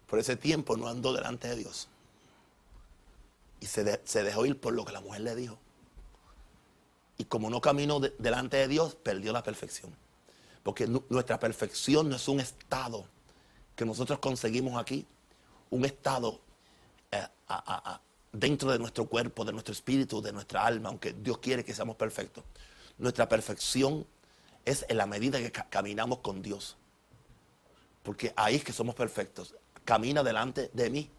[0.08, 1.88] por ese tiempo, no andó delante de Dios.
[3.62, 5.58] Y se, de- se dejó ir por lo que la mujer le dijo.
[7.18, 9.96] Y como no caminó de- delante de Dios, perdió la perfección.
[10.64, 13.06] Porque nu- nuestra perfección no es un estado
[13.76, 15.06] que nosotros conseguimos aquí,
[15.70, 16.40] un estado
[17.12, 17.26] eh,
[18.34, 21.96] dentro de nuestro cuerpo, de nuestro espíritu, de nuestra alma, aunque Dios quiere que seamos
[21.96, 22.44] perfectos.
[22.98, 24.06] Nuestra perfección
[24.66, 26.76] es en la medida que ca- caminamos con Dios.
[28.04, 29.56] Porque ahí es que somos perfectos.
[29.86, 31.10] Camina delante de mí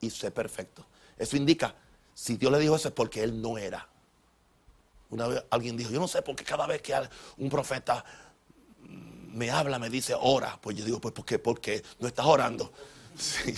[0.00, 0.86] y sé perfecto.
[1.18, 1.74] Eso indica,
[2.14, 3.88] si Dios le dijo eso es porque Él no era.
[5.10, 6.94] Una vez alguien dijo, yo no sé por qué cada vez que
[7.38, 8.04] un profeta
[9.32, 10.58] me habla, me dice, ora.
[10.60, 11.38] Pues yo digo, pues ¿por qué?
[11.38, 12.72] Porque no estás orando.
[13.18, 13.54] Sí.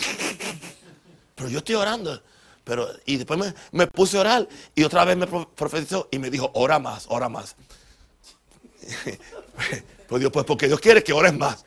[1.37, 2.21] Pero yo estoy orando.
[2.65, 6.31] Pero, y después me, puse a orar y otra vez me pro- profetizó y me
[6.31, 7.55] dijo, ora más, ora más.
[10.09, 11.65] Pues Dios, pues porque Dios quiere que ores más.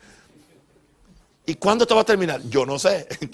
[1.46, 2.40] ¿Y cuándo esto va a terminar?
[2.48, 3.08] Yo no sé.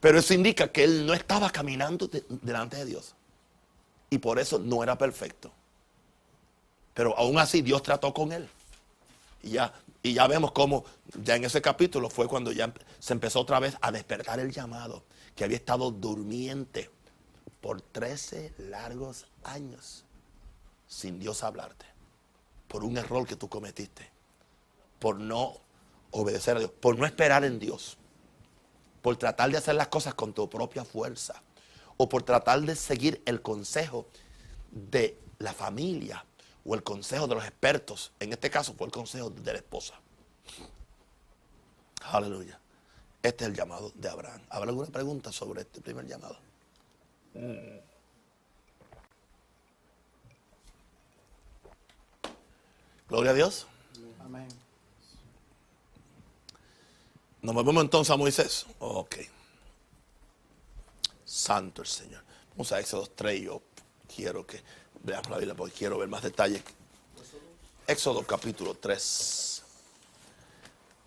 [0.00, 3.14] Pero eso indica que él no estaba caminando de- delante de Dios.
[4.12, 5.50] Y por eso no era perfecto.
[6.92, 8.46] Pero aún así Dios trató con él.
[9.42, 9.72] Y ya,
[10.02, 10.84] y ya vemos cómo
[11.24, 15.02] ya en ese capítulo fue cuando ya se empezó otra vez a despertar el llamado,
[15.34, 16.90] que había estado durmiente
[17.62, 20.04] por 13 largos años
[20.86, 21.86] sin Dios hablarte,
[22.68, 24.10] por un error que tú cometiste,
[24.98, 25.54] por no
[26.10, 27.96] obedecer a Dios, por no esperar en Dios,
[29.00, 31.42] por tratar de hacer las cosas con tu propia fuerza,
[32.02, 34.08] o por tratar de seguir el consejo
[34.72, 36.24] de la familia
[36.64, 38.10] o el consejo de los expertos.
[38.18, 40.00] En este caso fue el consejo de la esposa.
[42.02, 42.58] Aleluya.
[43.22, 44.40] Este es el llamado de Abraham.
[44.50, 46.36] ¿Habrá alguna pregunta sobre este primer llamado?
[53.08, 53.68] Gloria a Dios.
[54.24, 54.48] Amén.
[57.42, 58.66] Nos movemos entonces a Moisés.
[58.80, 59.18] Ok.
[61.32, 62.22] Santo el Señor.
[62.50, 63.40] Vamos a Éxodo 3.
[63.40, 63.62] Yo
[64.14, 64.62] quiero que
[65.02, 66.62] veamos la Biblia porque quiero ver más detalles.
[67.86, 69.62] Éxodo capítulo 3.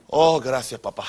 [0.08, 1.06] Oh, gracias, papá.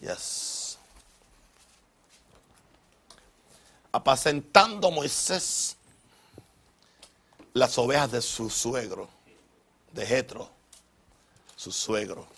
[0.00, 0.76] Yes.
[3.92, 5.76] Apacentando Moisés
[7.52, 9.08] las ovejas de su suegro,
[9.92, 10.50] de Jetro,
[11.54, 12.33] su suegro.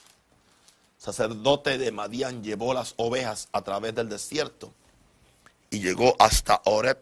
[1.06, 4.72] Sacerdote de Madián llevó las ovejas a través del desierto
[5.70, 6.98] y llegó hasta Oreb,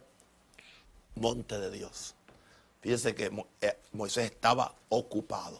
[1.15, 2.13] monte de Dios.
[2.81, 5.59] Fíjense que eh, Moisés estaba ocupado.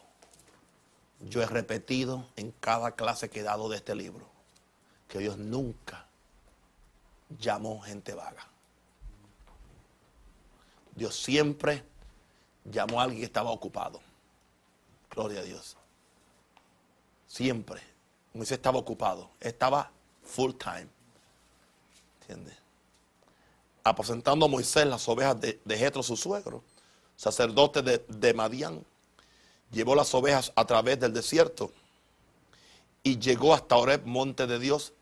[1.21, 4.29] Yo he repetido en cada clase que he dado de este libro
[5.07, 6.05] que Dios nunca
[7.39, 8.47] llamó gente vaga.
[10.95, 11.83] Dios siempre
[12.63, 13.99] llamó a alguien que estaba ocupado.
[15.09, 15.75] Gloria a Dios.
[17.25, 17.94] Siempre.
[18.35, 19.31] Moisés estaba ocupado.
[19.39, 19.89] Estaba
[20.21, 20.87] full time.
[22.21, 22.55] ¿Entiendes?
[23.83, 26.63] Aposentando a Moisés las ovejas de, de Jetro, su suegro,
[27.15, 28.83] sacerdote de, Madián,
[29.71, 31.71] llevó las ovejas a través del desierto
[33.03, 34.93] y llegó hasta Oreb, monte de Dios,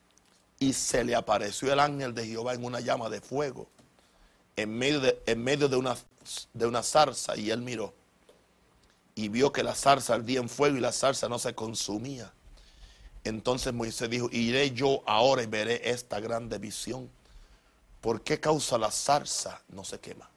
[0.60, 3.67] y se le apareció el ángel de Jehová en una llama de fuego,
[4.56, 5.96] en medio de, en medio de, una,
[6.54, 7.93] de una zarza, y él miró,
[9.15, 12.34] y vio que la zarza ardía en fuego y la zarza no se consumía.
[13.24, 17.10] Entonces Moisés dijo, iré yo ahora y veré esta grande visión.
[18.02, 20.30] ¿Por qué causa la zarza no se quema?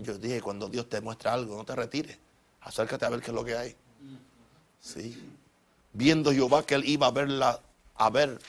[0.00, 2.18] Yo dije, cuando Dios te muestra algo, no te retires.
[2.62, 3.76] Acércate a ver qué es lo que hay.
[4.80, 5.30] Sí.
[5.92, 7.60] Viendo Jehová que él iba a verla,
[7.94, 8.40] a ver,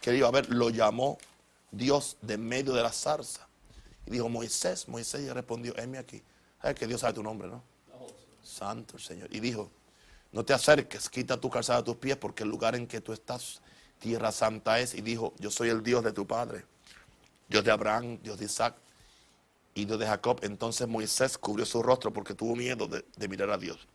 [0.00, 1.18] que iba a ver, lo llamó
[1.70, 3.46] Dios de medio de la zarza.
[4.06, 6.22] Y dijo, Moisés, Moisés y respondió, heme aquí.
[6.62, 7.62] Sabes que Dios sabe tu nombre, ¿no?
[8.42, 9.34] Santo el Señor.
[9.34, 9.70] Y dijo,
[10.34, 13.12] no te acerques, quita tu calzada de tus pies, porque el lugar en que tú
[13.12, 13.62] estás,
[14.00, 14.94] tierra santa es.
[14.94, 16.64] Y dijo, yo soy el Dios de tu padre,
[17.48, 18.74] Dios de Abraham, Dios de Isaac
[19.74, 20.40] y Dios de Jacob.
[20.42, 23.86] Entonces Moisés cubrió su rostro porque tuvo miedo de, de mirar a Dios.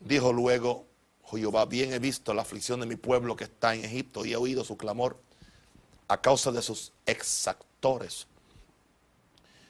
[0.00, 0.86] Dijo luego
[1.32, 4.32] Oh Jehová, bien he visto la aflicción de mi pueblo que está en Egipto y
[4.32, 5.20] he oído su clamor
[6.08, 8.26] a causa de sus exactores,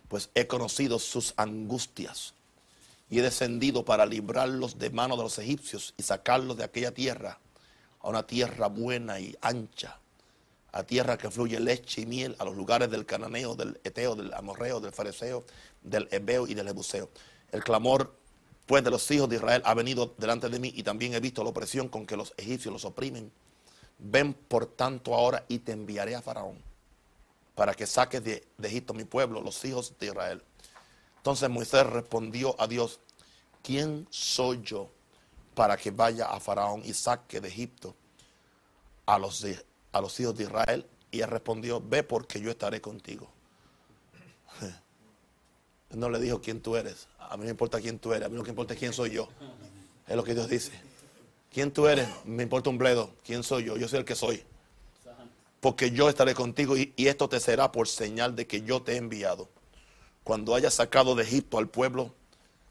[0.09, 2.35] pues he conocido sus angustias
[3.11, 7.39] y he descendido para librarlos de mano de los egipcios y sacarlos de aquella tierra
[8.01, 9.99] a una tierra buena y ancha,
[10.73, 14.33] a tierra que fluye leche y miel, a los lugares del cananeo, del eteo, del
[14.33, 15.45] amorreo, del fariseo,
[15.83, 17.11] del ebeo y del ebuseo.
[17.51, 18.17] El clamor
[18.67, 21.43] pues de los hijos de Israel ha venido delante de mí y también he visto
[21.43, 23.33] la opresión con que los egipcios los oprimen.
[23.99, 26.57] Ven por tanto ahora y te enviaré a Faraón
[27.57, 30.43] para que saques de, de Egipto mi pueblo, los hijos de Israel.
[31.21, 32.99] Entonces Moisés respondió a Dios,
[33.63, 34.89] ¿quién soy yo
[35.55, 37.95] para que vaya a Faraón y saque de Egipto
[39.05, 40.87] a los, hijos de Israel?
[41.11, 43.31] Y él respondió, ve porque yo estaré contigo.
[45.91, 47.07] Él no le dijo quién tú eres.
[47.19, 49.11] A mí no importa quién tú eres, a mí lo que importa es quién soy
[49.11, 49.29] yo.
[50.09, 50.73] Es lo que Dios dice.
[51.53, 52.09] ¿Quién tú eres?
[52.25, 53.11] Me importa un bledo.
[53.27, 53.77] ¿Quién soy yo?
[53.77, 54.43] Yo soy el que soy.
[55.61, 58.97] Porque yo estaré contigo y esto te será por señal de que yo te he
[58.97, 59.51] enviado.
[60.25, 62.13] Cuando hayas sacado de Egipto al pueblo,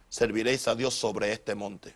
[0.10, 1.96] serviréis a Dios sobre este monte.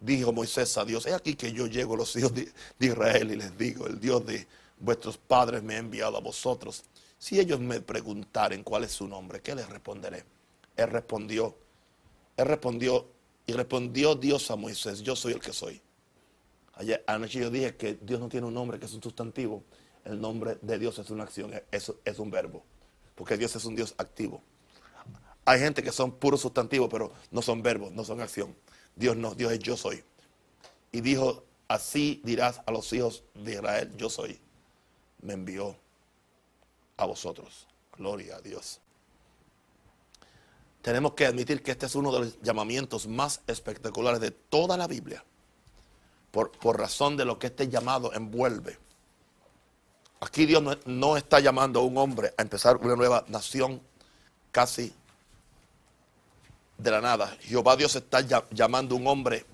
[0.00, 3.36] Dijo Moisés a Dios, he aquí que yo llego a los hijos de, Israel y
[3.36, 4.46] les digo, el Dios de
[4.78, 6.82] vuestros padres me ha enviado a vosotros.
[7.18, 10.24] Si ellos me preguntaren cuál es su nombre, ¿qué les responderé?
[10.76, 11.54] Él respondió,
[12.36, 13.06] él respondió
[13.46, 15.80] y respondió Dios a Moisés, yo soy el que soy.
[16.74, 19.62] Ayer anoche yo dije que Dios no tiene un nombre que es un sustantivo.
[20.04, 22.64] El nombre de Dios es una acción, es un verbo.
[23.14, 24.42] Porque Dios es un Dios activo.
[25.44, 28.54] Hay gente que son puros sustantivos, pero no son verbos, no son acción.
[28.94, 30.04] Dios no, Dios es yo soy.
[30.92, 34.40] Y dijo, así dirás a los hijos de Israel, yo soy.
[35.20, 35.76] Me envió
[36.96, 37.66] a vosotros.
[37.96, 38.80] Gloria a Dios.
[40.80, 44.86] Tenemos que admitir que este es uno de los llamamientos más espectaculares de toda la
[44.86, 45.24] Biblia.
[46.30, 48.78] Por, por razón de lo que este llamado envuelve.
[50.22, 53.82] Aquí Dios no, está llamando a un hombre a empezar una nueva nación
[54.52, 54.94] casi
[56.78, 57.36] de la nada.
[57.40, 58.20] Jehová Dios está
[58.52, 59.44] llamando a un hombre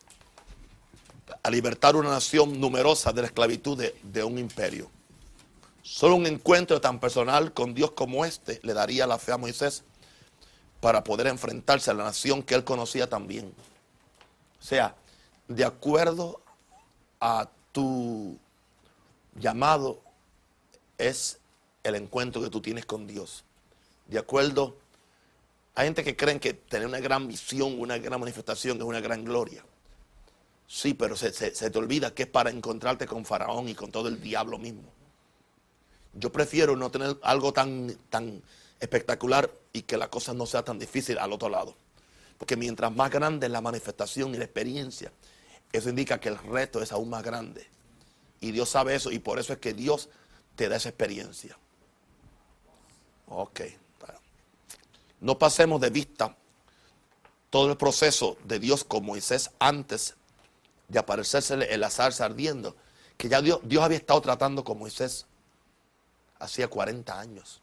[1.42, 4.90] a libertar una nación numerosa de la esclavitud de, de un imperio.
[5.80, 9.84] Solo un encuentro tan personal con Dios como este le daría la fe a Moisés
[10.82, 13.54] para poder enfrentarse a la nación que él conocía también.
[14.60, 14.94] O sea,
[15.48, 16.42] de acuerdo
[17.20, 18.36] a tu
[19.34, 20.02] llamado
[20.98, 21.38] es
[21.84, 23.44] el encuentro que tú tienes con Dios.
[24.06, 24.76] De acuerdo,
[25.74, 29.24] hay gente que creen que tener una gran visión, una gran manifestación es una gran
[29.24, 29.64] gloria.
[30.66, 33.90] Sí, pero se, se- se te olvida que es para encontrarte con Faraón y con
[33.90, 34.92] todo el diablo mismo.
[36.14, 38.42] Yo prefiero no tener algo tan, tan
[38.80, 41.74] espectacular y que la cosa no sea tan difícil al otro lado.
[42.38, 45.12] Porque mientras más grande es la manifestación y la experiencia,
[45.72, 47.66] eso indica que el reto es aún más grande.
[48.40, 50.08] Y Dios sabe eso y por eso es que Dios
[50.58, 51.56] te da esa experiencia.
[53.28, 53.60] Ok.
[55.20, 56.36] No pasemos de vista
[57.48, 60.16] todo el proceso de Dios con Moisés antes
[60.88, 62.74] de aparecérsele en la zarza ardiendo.
[63.16, 65.26] Que ya Dios, Dios había estado tratando con Moisés
[66.40, 67.62] hacía 40 años.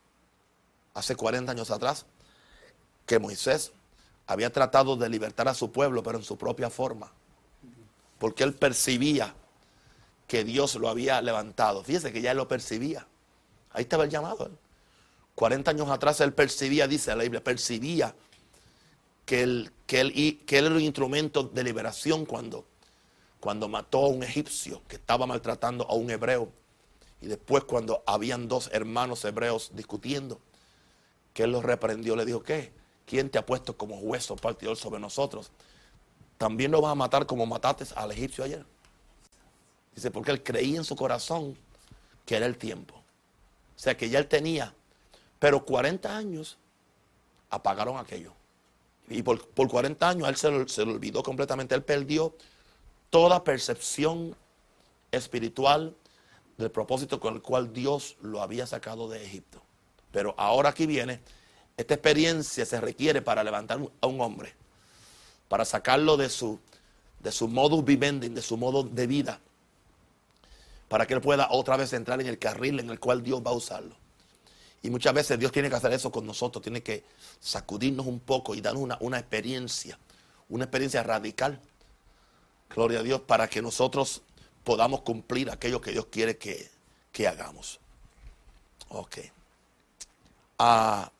[0.94, 2.06] Hace 40 años atrás,
[3.06, 3.74] que Moisés
[4.26, 7.12] había tratado de libertar a su pueblo, pero en su propia forma.
[8.20, 9.36] Porque él percibía
[10.28, 11.84] que Dios lo había levantado.
[11.84, 13.08] Fíjese que ya él lo percibía.
[13.72, 14.50] Ahí estaba el llamado.
[15.36, 18.16] 40 años atrás él percibía, dice la Biblia, percibía
[19.26, 20.14] que él, que él,
[20.50, 22.66] era un instrumento de liberación cuando,
[23.40, 26.50] cuando mató a un egipcio que estaba maltratando a un hebreo.
[27.22, 30.40] Y después cuando habían dos hermanos hebreos discutiendo,
[31.34, 32.72] que él los reprendió, le dijo, ¿qué?
[33.06, 35.52] ¿Quién te ha puesto como hueso partidor sobre nosotros?
[36.38, 38.66] También lo vas a matar como mataste al egipcio ayer.
[39.96, 41.58] Dice, porque él creía en su corazón
[42.26, 42.96] que era el tiempo.
[42.96, 44.74] O sea, que ya él tenía.
[45.40, 46.58] Pero 40 años
[47.50, 48.34] apagaron aquello.
[49.08, 51.76] Y por, por 40 años a él se, lo- se le olvidó completamente.
[51.76, 52.36] Él perdió
[53.10, 54.36] toda percepción
[55.12, 55.96] espiritual
[56.58, 59.62] del propósito con el cual Dios lo había sacado de Egipto.
[60.12, 61.20] Pero ahora aquí viene,
[61.78, 64.54] esta experiencia se requiere para levantar a un hombre,
[65.50, 66.60] para sacarlo de su,
[67.20, 69.40] de su modus vivendi, de su modo de vida,
[70.96, 73.52] para que él pueda otra vez entrar en el carril en el cual Dios va
[73.52, 73.98] a usarlo.
[74.82, 77.04] Y muchas veces Dios tiene que hacer eso con nosotros, tiene que
[77.42, 80.00] sacudirnos un poco y darnos una, una experiencia,
[80.48, 81.60] una experiencia radical,
[82.74, 84.22] gloria a Dios, para que nosotros
[84.64, 86.72] podamos cumplir aquello que Dios quiere que,
[87.12, 87.82] que hagamos.
[88.88, 89.18] Ok.
[90.58, 91.12] Ah,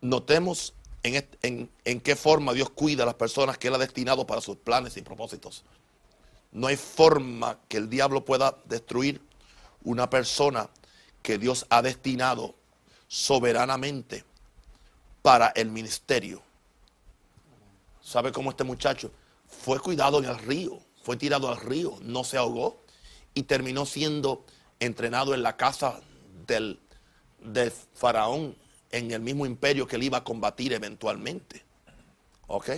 [0.00, 4.26] notemos en, en- en qué forma Dios cuida a las personas que Él ha destinado
[4.26, 5.62] para sus planes y propósitos.
[6.56, 9.20] No hay forma que el diablo pueda destruir
[9.84, 10.70] una persona
[11.20, 12.54] que Dios ha destinado
[13.08, 14.24] soberanamente
[15.20, 16.40] para el ministerio.
[18.00, 19.10] ¿Sabe cómo este muchacho
[19.46, 20.80] fue cuidado en el río?
[21.02, 22.82] Fue tirado al río, no se ahogó
[23.34, 24.42] y terminó siendo
[24.80, 26.00] entrenado en la casa
[26.46, 26.80] del,
[27.38, 28.56] del faraón
[28.92, 31.62] en el mismo imperio que él iba a combatir eventualmente.
[32.46, 32.70] ¿Ok?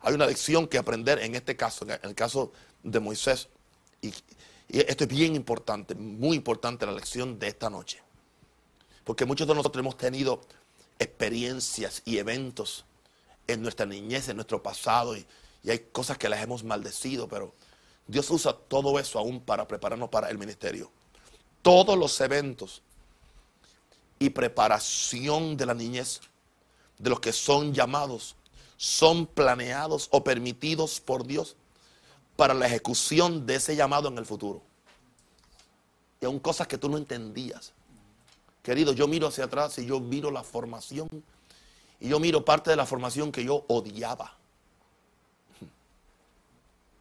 [0.00, 2.52] Hay una lección que aprender en este caso, en el caso
[2.82, 3.48] de Moisés.
[4.00, 4.12] Y,
[4.68, 8.02] esto es bien importante, muy importante la lección de esta noche.
[9.04, 10.40] Porque muchos de nosotros hemos tenido
[10.98, 12.86] experiencias y eventos
[13.46, 15.26] en nuestra niñez, en nuestro pasado, y,
[15.62, 17.52] y hay cosas que las hemos maldecido, pero
[18.06, 20.90] Dios usa todo eso aún para prepararnos para el ministerio.
[21.60, 22.82] Todos los eventos
[24.18, 26.20] y preparación de la niñez,
[26.98, 28.36] de los que son llamados,
[28.76, 31.56] son planeados o permitidos por Dios
[32.36, 34.62] para la ejecución de ese llamado en el futuro.
[36.20, 37.72] Y aún cosas que tú no entendías.
[38.62, 41.08] Querido, yo miro hacia atrás y yo miro la formación
[42.00, 44.36] y yo miro parte de la formación que yo odiaba.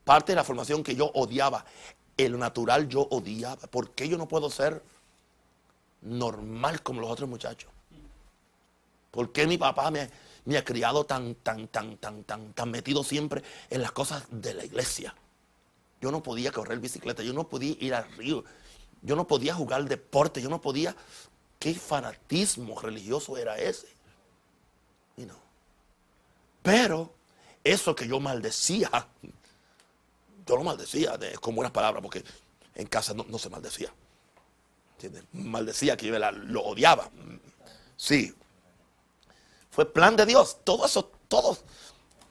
[0.04, 1.66] Parte de la formación que yo odiaba.
[2.18, 3.68] El natural yo odiaba.
[3.68, 4.84] ¿Por qué yo no puedo ser
[6.02, 7.72] normal como los otros muchachos?
[9.10, 10.10] ¿Por qué mi papá me,
[10.46, 14.54] me ha criado tan, tan, tan, tan, tan, tan metido siempre en las cosas de
[14.54, 15.16] la iglesia?
[16.02, 18.43] Yo no podía correr bicicleta, yo no podía ir al río,
[19.04, 20.95] yo no podía jugar deporte, yo no podía.
[21.60, 23.88] ¿Qué fanatismo religioso era ese?
[25.16, 25.36] Y no.
[26.64, 27.14] Pero
[27.64, 28.89] eso que yo maldecía,
[30.47, 32.24] yo lo maldecía de, con buenas palabras, porque
[32.74, 33.93] en casa no, se maldecía.
[34.93, 35.24] ¿Entiendes?
[35.34, 37.12] Maldecía que yo lo odiaba.
[37.95, 38.36] Sí.
[39.70, 40.58] Fue plan de Dios.
[40.64, 41.58] Todo eso, todo,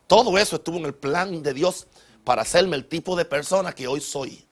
[0.08, 1.86] todo eso estuvo en el plan de Dios
[2.24, 4.44] para hacerme el tipo de persona que hoy soy.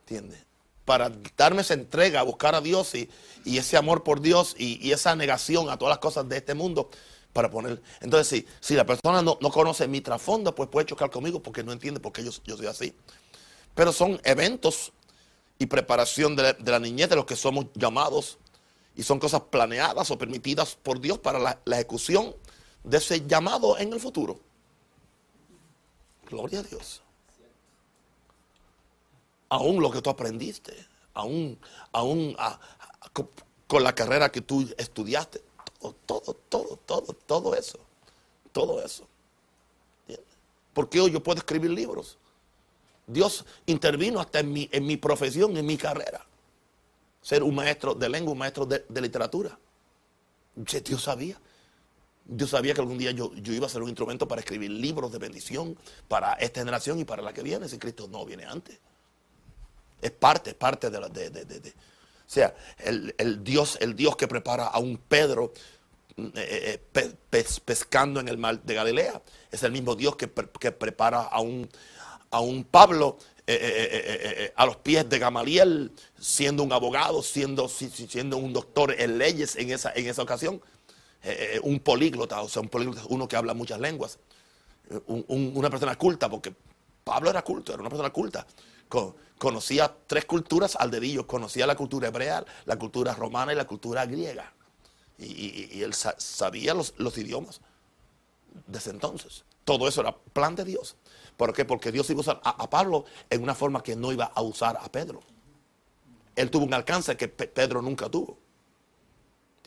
[0.00, 0.44] ¿Entiendes?
[0.84, 3.08] Para darme esa entrega a buscar a Dios y,
[3.44, 6.90] ese amor por Dios y, esa negación a todas las cosas de este mundo
[7.32, 7.82] para poner.
[8.00, 11.72] Entonces, si, si la persona no, conoce mi trasfondo, pues puede chocar conmigo porque no
[11.72, 12.94] entiende por qué yo, yo soy así.
[13.74, 14.92] Pero son eventos
[15.58, 18.38] y preparación de la, niñez de los que somos llamados
[18.96, 22.34] y son cosas planeadas o permitidas por Dios para la ejecución
[22.84, 24.47] de ese llamado en el futuro.
[26.28, 27.02] Gloria a Dios.
[29.48, 30.74] Aún lo que tú aprendiste,
[31.14, 31.58] aún,
[31.90, 32.36] aún
[33.66, 35.42] con la carrera que tú estudiaste,
[35.80, 37.78] todo, todo, todo, todo, todo eso,
[38.52, 39.06] todo eso.
[40.74, 42.18] Porque hoy yo puedo escribir libros.
[43.06, 46.24] Dios intervino hasta en mi, en mi profesión, en mi carrera.
[47.22, 49.58] Ser un maestro de lengua, un maestro de, de literatura.
[50.54, 51.40] Dios sabía.
[52.30, 55.18] Yo sabía que algún día yo, iba a ser un instrumento para escribir libros de
[55.18, 58.78] bendición para esta generación y para la que viene, si Cristo no viene antes.
[60.02, 61.08] Es parte, es parte de la...
[61.08, 65.54] De, o sea, el, Dios, el Dios que prepara a un Pedro
[66.18, 71.40] eh, eh, pescando en el mar de Galilea, es el mismo Dios que, prepara a
[71.40, 71.66] un,
[72.30, 73.16] a un Pablo
[73.46, 79.56] eh, a los pies de Gamaliel, siendo un abogado, siendo, siendo un doctor en leyes
[79.56, 80.60] en esa, en esa ocasión.
[81.22, 84.18] Eh, eh, un políglota, o sea, un políglota uno que habla muchas lenguas,
[84.88, 86.54] eh, una persona culta, porque
[87.02, 88.46] Pablo era culto, era una persona culta.
[89.36, 94.06] conocía tres culturas al dedillo, conocía la cultura hebrea, la cultura romana y la cultura
[94.06, 94.52] griega.
[95.18, 97.60] Y, él sabía los, idiomas
[98.68, 99.44] desde entonces.
[99.64, 100.96] Todo eso era plan de Dios.
[101.36, 101.64] ¿Por qué?
[101.64, 104.78] Porque Dios iba a usar a, Pablo en una forma que no iba a usar
[104.80, 105.20] a Pedro.
[106.36, 108.38] Él tuvo un alcance que Pedro nunca tuvo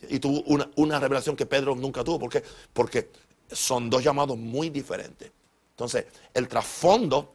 [0.08, 0.42] y tuvo
[0.76, 2.18] una, revelación que Pedro nunca tuvo.
[2.18, 2.42] ¿Por qué?
[2.72, 3.10] Porque
[3.50, 5.30] son dos llamados muy diferentes.
[5.70, 7.34] Entonces, el trasfondo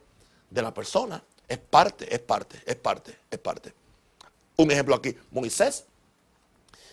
[0.50, 3.72] de la persona es parte, es parte, es parte, es parte.
[4.56, 5.84] Un ejemplo aquí, Moisés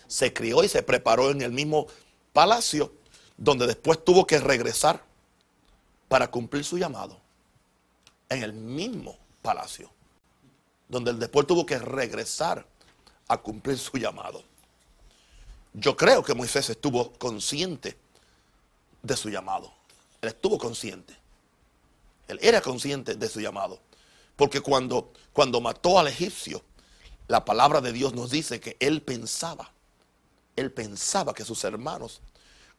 [0.08, 1.88] se crió y se preparó en el mismo
[2.32, 2.92] palacio
[3.38, 5.04] donde después tuvo que regresar
[6.08, 7.20] para cumplir su llamado.
[8.30, 9.92] En el mismo palacio,
[10.88, 12.66] donde después tuvo que regresar
[13.28, 14.44] a cumplir su llamado.
[15.78, 17.98] Yo creo que Moisés estuvo consciente
[19.04, 19.74] de su llamado.
[20.22, 21.14] Él estuvo consciente.
[22.30, 23.80] Él era consciente de su llamado.
[24.38, 26.64] Porque cuando, cuando mató al egipcio,
[27.28, 29.72] la palabra de Dios nos dice que él pensaba,
[30.56, 32.22] él pensaba que sus hermanos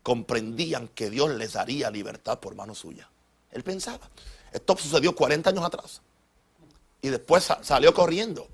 [0.03, 3.11] comprendían que Dios les daría libertad por mano suya.
[3.51, 4.09] Él pensaba.
[4.53, 6.01] Esto sucedió 40 años atrás.
[7.03, 8.49] Y después salió corriendo.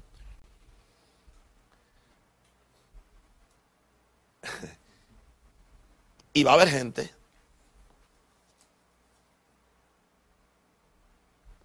[6.32, 7.12] y va a haber gente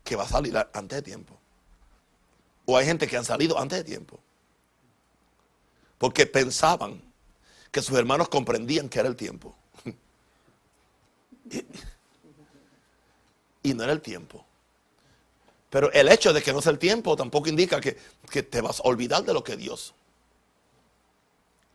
[0.04, 1.38] que va a salir antes de tiempo.
[2.66, 4.20] O hay gente que han salido antes de tiempo.
[5.98, 7.02] Porque pensaban
[7.72, 9.56] que sus hermanos comprendían que era el tiempo.
[13.64, 14.46] y, no era el tiempo.
[15.70, 17.98] Pero el hecho de que no sea el tiempo tampoco indica que,
[18.30, 19.94] que te vas a olvidar de lo que Dios.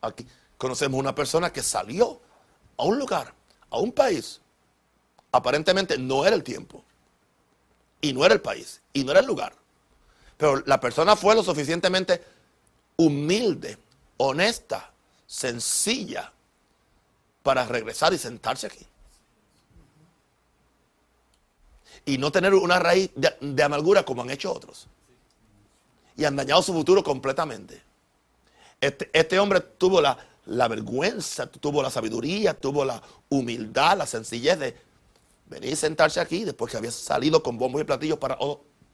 [0.01, 0.27] Aquí
[0.63, 2.21] conocemos una persona que salió
[2.77, 3.35] a un lugar,
[3.69, 4.41] a un país.
[5.33, 6.85] Aparentemente no era el tiempo.
[8.01, 8.81] Y no era el país.
[8.93, 9.57] Y no era el lugar.
[10.37, 12.23] Pero la persona fue lo suficientemente
[12.95, 13.77] humilde,
[14.19, 14.93] honesta,
[15.27, 16.33] sencilla
[17.43, 18.87] para regresar y sentarse aquí.
[22.05, 24.87] Y no tener una raíz de, amargura como han hecho otros.
[26.17, 27.83] Y han dañado su futuro completamente.
[28.81, 30.17] Este, este hombre tuvo la,
[30.47, 34.77] la vergüenza, tuvo la sabiduría, tuvo la humildad, la sencillez de
[35.47, 38.39] venir y sentarse aquí después que había salido con bombos y platillos para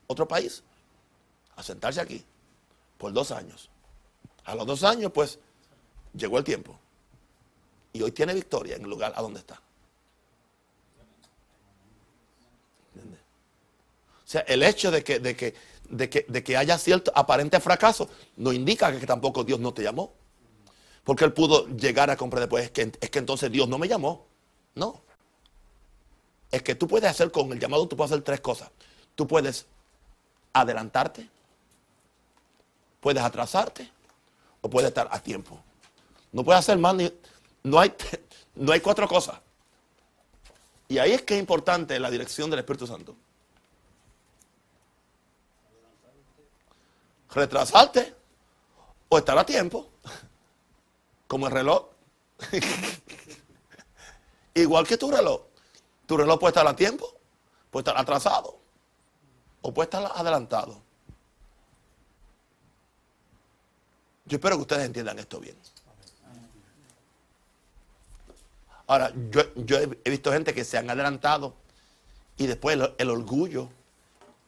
[0.06, 0.62] otro país.
[1.56, 2.24] A sentarse aquí
[2.98, 3.70] por dos años.
[4.44, 5.38] A los dos años, pues,
[6.14, 6.78] llegó el tiempo.
[7.92, 9.60] Y hoy tiene victoria en el lugar a donde está.
[14.28, 15.54] O sea, el hecho de que, de que,
[15.88, 19.82] de que, de que haya cierto aparente fracaso no indica que tampoco Dios no te
[19.82, 20.12] llamó.
[21.08, 23.88] Porque él pudo llegar a comprender, pues es que, es que entonces Dios no me
[23.88, 24.26] llamó.
[24.74, 25.00] No.
[26.50, 28.70] Es que tú puedes hacer con el llamado, tú puedes hacer tres cosas.
[29.14, 29.64] Tú puedes
[30.52, 31.26] adelantarte,
[33.00, 33.90] puedes atrasarte
[34.60, 35.58] o puedes estar a tiempo.
[36.30, 37.10] No puedes hacer más ni...
[37.62, 37.90] No hay,
[38.56, 39.38] no hay cuatro cosas.
[40.88, 43.16] Y ahí es que es importante la dirección del Espíritu Santo.
[47.30, 48.14] Retrasarte
[49.08, 49.88] o estar a tiempo
[51.28, 51.86] como el reloj.
[54.54, 55.42] Igual que tu reloj.
[56.06, 57.06] Tu reloj puede estar a tiempo,
[57.70, 58.58] puede estar atrasado
[59.60, 60.80] o puede estar adelantado.
[64.24, 65.56] Yo espero que ustedes entiendan esto bien.
[68.86, 69.42] Ahora, yo,
[70.04, 71.54] he visto gente que se han adelantado
[72.38, 73.68] y después el, orgullo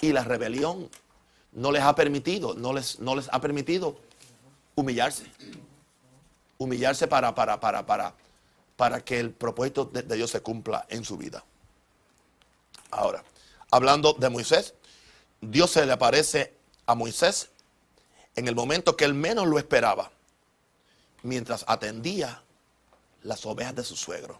[0.00, 0.88] y la rebelión
[1.52, 2.98] no les ha permitido, no les,
[3.30, 3.96] ha permitido
[4.76, 5.26] humillarse
[6.60, 8.14] humillarse para, para, para, para,
[8.76, 11.42] para que el propósito de, Dios se cumpla en su vida.
[12.90, 13.24] Ahora,
[13.70, 14.74] hablando de Moisés,
[15.40, 16.54] Dios se le aparece
[16.84, 17.48] a Moisés
[18.36, 20.10] en el momento que él menos lo esperaba,
[21.22, 22.42] mientras atendía
[23.22, 24.38] las ovejas de su suegro.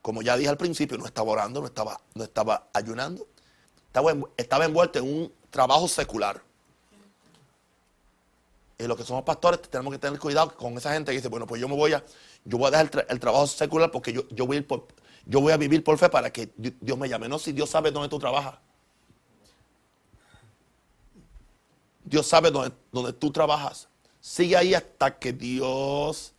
[0.00, 3.26] Como ya dije al principio, no estaba orando, no estaba, no estaba ayunando,
[3.86, 6.40] estaba, estaba envuelto en un trabajo secular.
[8.78, 11.46] Y los que somos pastores tenemos que tener cuidado con esa gente que dice, bueno,
[11.46, 12.04] pues yo me voy a,
[12.44, 14.64] yo voy a dejar el, trabajo secular porque yo, yo, voy a
[15.26, 17.28] yo voy a vivir por fe para que Dios me llame.
[17.28, 18.56] No, si Dios sabe dónde tú trabajas.
[22.04, 23.88] Dios sabe dónde, dónde tú trabajas.
[24.20, 26.32] Sigue ahí hasta que Dios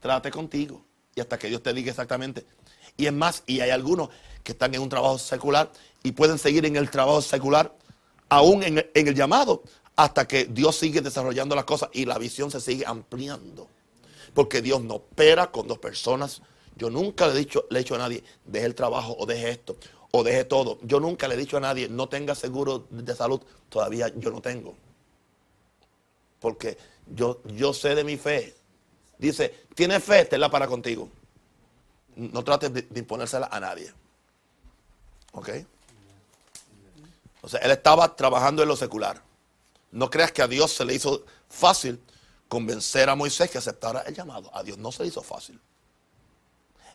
[0.00, 2.46] trate contigo y hasta que Dios te diga exactamente.
[2.96, 4.08] Y es más, y hay algunos
[4.42, 5.70] que están en un trabajo secular
[6.02, 7.74] y pueden seguir en el trabajo secular
[8.30, 9.62] aún en, en el llamado
[9.98, 13.66] hasta que Dios sigue desarrollando las cosas y la visión se sigue ampliando.
[14.32, 16.40] Porque Dios no opera con dos personas.
[16.76, 19.50] Yo nunca le he dicho, le he dicho a nadie, deje el trabajo o deje
[19.50, 19.76] esto
[20.12, 20.78] o deje todo.
[20.82, 23.42] Yo nunca le he dicho a nadie, no tenga seguro de salud.
[23.68, 24.76] Todavía yo no tengo.
[26.38, 26.78] Porque
[27.08, 28.54] yo, yo sé de mi fe.
[29.18, 31.08] Dice, tiene fe, tenla para contigo.
[32.14, 33.92] No trates de, de imponérsela a nadie.
[35.32, 35.48] ¿Ok?
[37.42, 39.26] O sea, él estaba trabajando en lo secular.
[39.90, 42.00] No creas que a Dios se le hizo fácil
[42.48, 44.54] convencer a Moisés que aceptara el llamado.
[44.54, 45.60] A Dios no se le hizo fácil.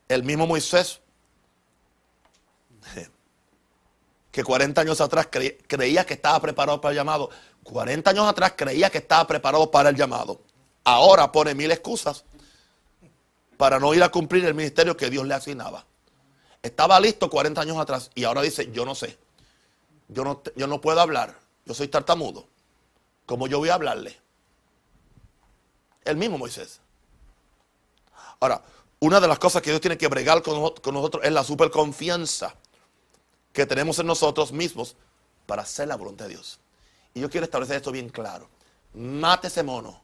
[0.07, 0.99] El mismo Moisés,
[4.31, 5.29] que 40 años atrás
[5.67, 7.29] creía que estaba preparado para el llamado,
[7.63, 10.41] 40 años atrás creía que estaba preparado para el llamado.
[10.83, 12.25] Ahora pone mil excusas
[13.57, 15.85] para no ir a cumplir el ministerio que Dios le asignaba.
[16.61, 19.17] Estaba listo 40 años atrás y ahora dice, yo no sé,
[20.09, 22.47] yo no, yo no puedo hablar, yo soy tartamudo.
[23.25, 24.17] ¿Cómo yo voy a hablarle?
[26.03, 26.81] El mismo Moisés.
[28.39, 28.61] Ahora,
[28.99, 30.55] una de las cosas que Dios tiene que bregar con,
[30.93, 32.55] nosotros es la superconfianza
[33.53, 34.95] que tenemos en nosotros mismos
[35.45, 36.59] para hacer la voluntad de Dios.
[37.13, 38.49] Y yo quiero establecer esto bien claro.
[38.93, 40.01] Mate ese mono.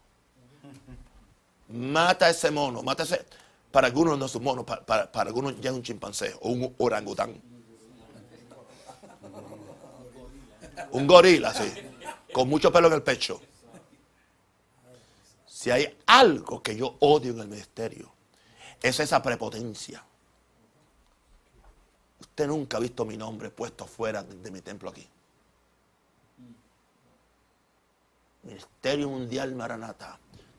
[1.68, 2.82] Mata ese mono.
[2.82, 3.26] Mata ese.
[3.72, 6.74] Para algunos no es un mono, para, para algunos ya es un chimpancé o un
[6.78, 7.40] orangután.
[10.92, 11.72] Un gorila, sí
[12.32, 13.42] con mucho pelo en el pecho.
[15.46, 18.12] Si hay algo que yo odio en el ministerio,
[18.82, 20.04] es esa prepotencia.
[22.20, 25.06] Usted nunca ha visto mi nombre puesto fuera de, mi templo aquí.
[28.44, 30.18] Ministerio Mundial Maranata.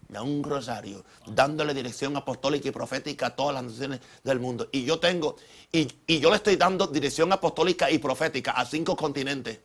[0.08, 4.68] Da un rosario, dándole dirección apostólica y profética a todas las naciones del mundo.
[4.72, 5.36] Y yo tengo,
[5.70, 9.60] y, y yo le estoy dando dirección apostólica y profética a cinco continentes.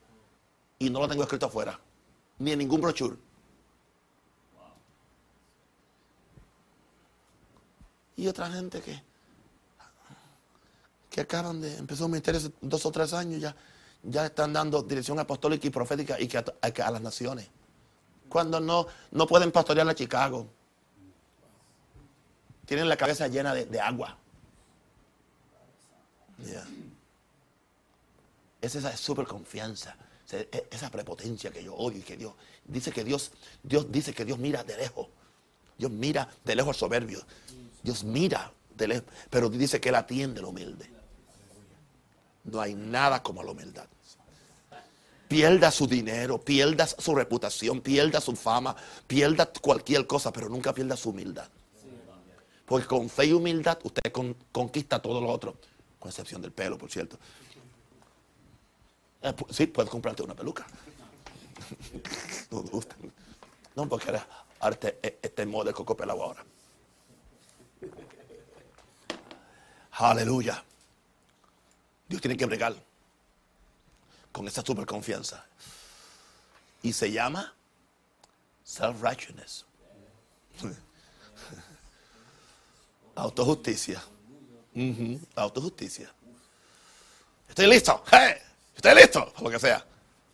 [0.78, 1.80] Y no lo tengo escrito afuera,
[2.40, 3.18] ni en ningún brochure.
[8.18, 9.02] Y otra gente que,
[11.10, 13.56] que acaban de empezar un ministerio hace dos o tres años, ya,
[14.04, 17.50] ya están dando dirección apostólica y profética y que a, a- las naciones.
[18.30, 20.48] Cuando no, no pueden pastorear a Chicago.
[22.66, 24.18] Tienen la cabeza llena de, de agua.
[26.44, 26.66] Yeah.
[28.62, 29.96] Es esa super confianza,
[30.42, 32.34] esa- esa prepotencia que yo odio y que Dios
[32.66, 33.32] dice que Dios,
[33.64, 35.08] Dios dice que Dios mira de lejos.
[35.78, 37.22] Dios mira de lejos al soberbio.
[37.84, 40.90] Dios mira de lejos, pero dice que él atiende lo humilde.
[42.46, 43.86] No hay nada como la humildad.
[45.28, 48.76] Pierda su dinero, pierda su reputación, pierda su fama,
[49.08, 51.48] pierda cualquier cosa, pero nunca pierda su humildad.
[52.66, 55.56] Porque con fe y humildad usted con- conquista todo lo otro,
[56.00, 57.18] con excepción del pelo, por cierto.
[59.22, 60.66] Eh, sí, puedes comprarte una peluca.
[62.52, 62.96] no, me gusta.
[63.76, 64.28] No, porque ahora,
[64.60, 66.46] ahora este, este es moda de coco pelado ahora.
[69.92, 70.64] Aleluya.
[72.08, 72.76] Dios tiene que bregar
[74.32, 75.46] con esa super confianza.
[76.84, 77.54] Y se llama
[78.64, 79.66] self-righteousness.
[83.16, 84.04] Autojusticia.
[85.36, 86.14] Autojusticia.
[87.48, 88.04] Estoy listo.
[88.12, 88.45] ¡Hey!
[88.76, 89.34] Estoy listo.
[89.42, 89.86] Lo que sea.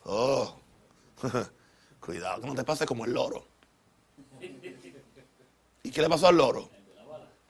[0.05, 0.55] Oh.
[1.99, 3.45] Cuidado, que no te pase como el loro.
[5.83, 6.69] ¿Y qué le pasó al loro?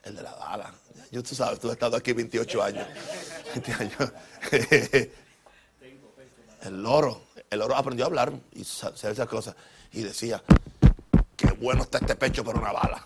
[0.04, 0.74] El de la bala.
[1.12, 2.88] Yo, tú sabes, tú has estado aquí 28 años.
[3.56, 4.14] 20 años.
[6.62, 9.56] El loro, el loro aprendió a hablar y hacer esas cosas.
[9.92, 10.44] Y decía,
[11.36, 13.04] qué bueno está este pecho para una bala.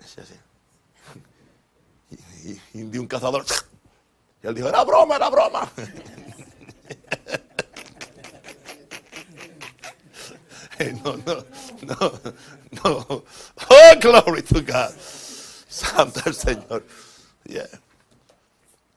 [0.00, 0.34] Decía así.
[2.74, 3.44] Y, un cazador.
[4.42, 5.70] Y él dijo, era broma, era broma.
[11.04, 11.44] No, no,
[11.82, 12.20] no,
[12.84, 13.24] no.
[13.68, 14.92] Oh, glory to God.
[15.68, 16.84] Santo el Señor.
[17.44, 17.66] Yeah.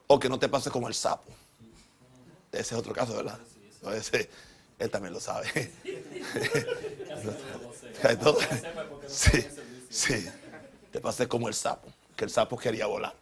[0.07, 1.32] O que no te pase como el sapo.
[2.51, 3.39] Ese es otro caso, ¿verdad?
[3.95, 4.30] Ese,
[4.78, 5.72] él también lo sabe.
[9.07, 9.45] Sí,
[9.89, 10.28] sí.
[10.91, 13.14] Te pasé como el sapo, que el sapo quería volar.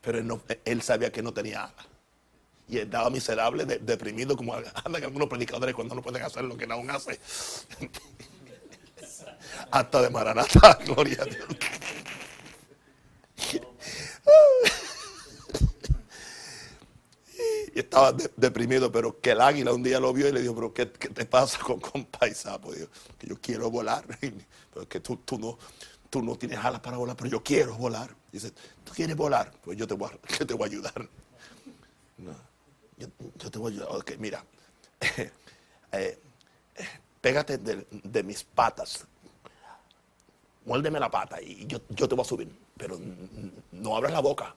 [0.00, 1.86] Pero él, no- él sabía que no tenía alas.
[2.70, 4.54] Y estaba miserable, de- deprimido, como
[4.84, 7.18] andan algunos predicadores cuando no pueden hacer lo que aún hace.
[9.70, 11.46] Hasta de Maranata, gloria a Dios.
[17.74, 20.54] y estaba de- deprimido, pero que el águila un día lo vio y le dijo,
[20.54, 22.72] pero ¿qué, qué te pasa con, con Paisapo?
[22.72, 24.04] Dijo, que yo quiero volar,
[24.72, 25.58] pero que tú, tú, no,
[26.08, 28.14] tú no tienes alas para volar, pero yo quiero volar.
[28.32, 28.52] Dice,
[28.84, 29.52] ¿tú quieres volar?
[29.62, 31.08] Pues yo te voy a, te voy a ayudar.
[32.18, 32.34] No,
[33.00, 33.96] yo, te voy a ayudar.
[33.96, 34.44] Ok, mira,
[35.92, 36.18] eh,
[37.20, 39.06] pégate de, mis patas,
[40.64, 42.98] muérdeme la pata y yo, yo te voy a subir, pero
[43.72, 44.54] no abras la boca.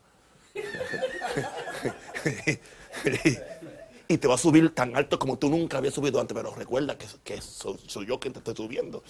[4.08, 6.98] y te va a subir tan alto como tú nunca habías subido antes, pero recuerda
[6.98, 9.04] que, que soy, yo quien te estoy subiendo.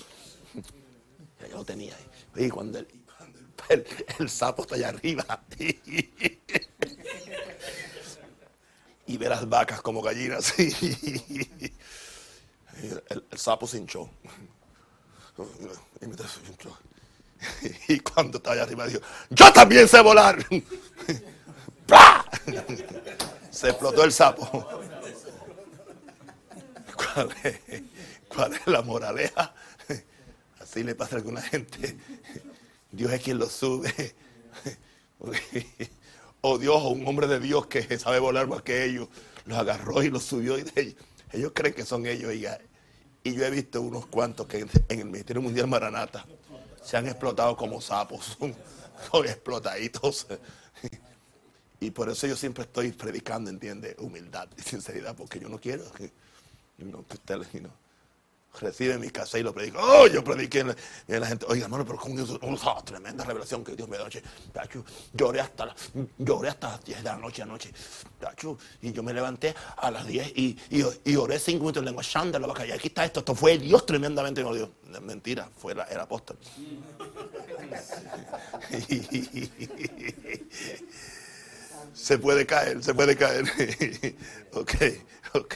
[1.42, 1.96] Ya yo lo tenía.
[2.36, 3.86] Y cuando el, cuando el-
[4.20, 5.44] el sapo está allá arriba
[9.14, 10.74] y ve las vacas como gallinas, el,
[13.36, 14.10] sapo se hinchó.
[17.88, 20.44] Y, cuando estaba allá arriba dijo, yo también sé volar.
[21.86, 22.26] ¡Pra!
[23.52, 24.68] Se explotó el sapo.
[26.96, 27.60] ¿Cuál es,
[28.30, 29.54] cuál es la moraleja?
[30.60, 32.00] Así le pasa a alguna gente.
[32.92, 34.16] Dios es quien lo sube.
[36.46, 39.08] O Dios, o un hombre de Dios que sabe volar más que ellos,
[39.46, 40.60] los agarró y los subió.
[40.60, 40.66] Y
[41.32, 42.34] ellos, creen que son ellos.
[42.34, 42.42] Y,
[43.34, 46.26] yo he visto unos cuantos que en, el Ministerio Mundial Maranata
[46.84, 48.38] se han explotado como sapos.
[49.12, 50.28] Son, explotaditos.
[51.80, 53.96] Y por eso yo siempre estoy predicando, ¿entiende?
[54.00, 56.12] Humildad y sinceridad, porque yo no quiero que,
[56.78, 57.04] you know,
[58.60, 59.80] recibe mi casa y lo predico.
[59.82, 60.60] Oh, yo prediqué.
[60.60, 60.76] Y la,
[61.08, 64.24] y la gente, oiga, hermano, pero con oh, tremenda revelación que Dios me dio anoche.
[65.14, 65.76] Lloré hasta,
[66.18, 67.72] lloré hasta las 10 de la noche anoche.
[68.20, 71.86] Tacho, y yo me levanté a las 10 y, y, y oré 5 minutos en
[71.86, 72.66] lengua shanda, la vaca.
[72.66, 73.20] Y aquí está esto.
[73.20, 74.72] Esto fue Dios tremendamente dio.
[75.02, 76.38] Mentira, fue la- el apóstol.
[81.94, 83.46] Se puede caer, se puede caer.
[84.54, 84.74] ok,
[85.34, 85.56] ok,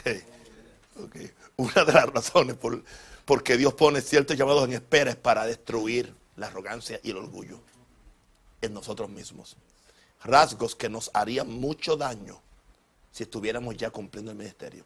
[1.02, 1.16] ok.
[1.58, 2.84] Una de las razones por,
[3.24, 7.58] porque Dios pone ciertos llamados en espera es para destruir la arrogancia y el orgullo
[8.62, 9.56] en nosotros mismos.
[10.22, 12.40] Rasgos que nos harían mucho daño
[13.10, 14.84] si estuviéramos ya cumpliendo el ministerio.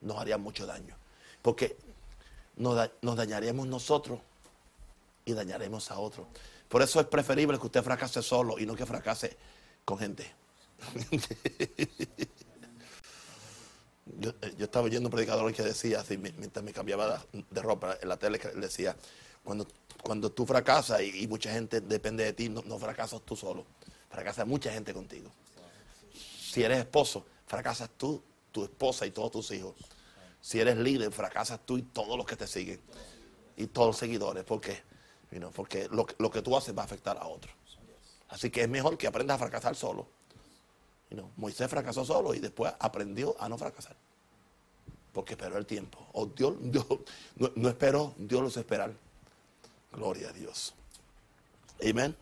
[0.00, 0.96] Nos harían mucho daño.
[1.42, 1.76] Porque
[2.56, 4.20] nos dañaríamos nosotros
[5.26, 6.26] y dañaremos a otros.
[6.66, 9.36] Por eso es preferible que usted fracase solo y no que fracase
[9.84, 10.34] con gente.
[14.22, 18.08] Eh, yo, estaba oyendo un predicador que decía, así, mientras me cambiaba de ropa en
[18.08, 18.96] la tele, decía,
[19.44, 19.66] cuando,
[20.02, 23.64] cuando tú fracasas y, mucha gente depende de ti, no, no fracasas tú solo,
[24.10, 25.30] fracasa mucha gente contigo.
[26.12, 29.74] Si eres esposo, fracasas tú, tu esposa y todos tus hijos.
[30.40, 32.80] Si eres líder, fracasas tú y todos los que te siguen.
[33.56, 34.44] Y todos los seguidores.
[34.44, 34.82] ¿Por qué?
[35.54, 37.54] porque lo, lo, que tú haces va a afectar a otros.
[38.28, 40.08] Así que es mejor que aprendas a fracasar solo.
[41.36, 43.96] Moisés fracasó solo y después aprendió a no fracasar.
[45.12, 46.06] Porque esperó el tiempo.
[46.12, 48.92] O Dios, no, esperó, Dios los esperar.
[49.92, 50.74] Gloria a Dios.
[51.88, 52.14] Amén.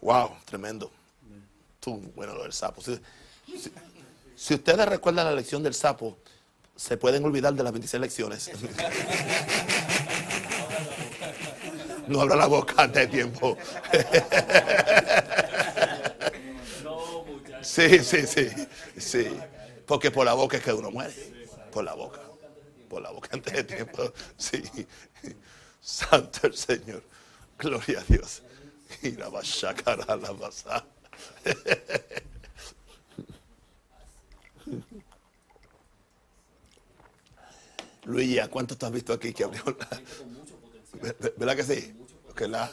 [0.00, 0.90] Wow, tremendo.
[1.80, 2.80] Tú, bueno, lo del sapo.
[2.82, 6.16] Si, ustedes recuerdan la lección del sapo,
[6.76, 8.50] se pueden olvidar de las 26 lecciones.
[12.06, 13.56] no abra la boca antes de tiempo.
[17.74, 18.48] Sí, sí, sí,
[18.96, 19.36] sí.
[19.84, 21.12] Porque por la boca es que uno muere.
[21.72, 22.20] Por la boca.
[22.88, 24.12] Por la boca antes de tiempo.
[24.36, 24.62] Sí.
[25.80, 27.02] Santo el Señor.
[27.58, 28.42] Gloria a Dios.
[29.02, 30.86] Y la a la pasada.
[38.04, 40.00] Luis, ¿a cuántos te has visto aquí que abrió la...
[41.36, 41.92] ¿Verdad que sí?
[42.36, 42.70] Que la...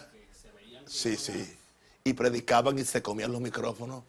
[0.85, 1.57] Sí, sí.
[2.03, 4.03] Y predicaban y se comían los micrófonos.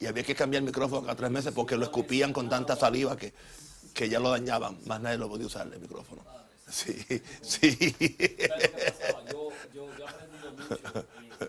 [0.00, 3.18] Y había que cambiar el micrófono cada tres meses porque lo escupían con tanta saliva
[3.18, 3.34] que,
[3.92, 4.78] que ya lo dañaban.
[4.86, 6.22] Más nadie lo podía usar el micrófono.
[6.70, 7.94] Sí, sí.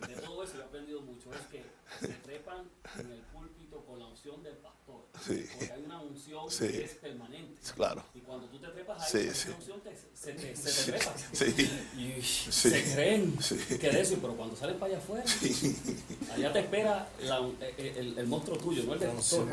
[0.08, 1.30] de todo eso he aprendido mucho.
[1.34, 1.64] Es que
[2.02, 5.06] se trepan en el púlpito con la unción del pastor.
[5.26, 5.45] Sí.
[5.51, 7.61] Porque hay una unción que es permanente.
[7.76, 8.03] Claro.
[8.15, 11.13] Y cuando tú te trepas ahí, sí, esa unción te, se, te, se te trepa.
[11.32, 11.69] Sí.
[11.97, 15.24] Y se creen que de eso, pero cuando salen para allá afuera,
[16.36, 19.47] allá te espera la, el, el, el, monstruo tuyo, no el del pastor.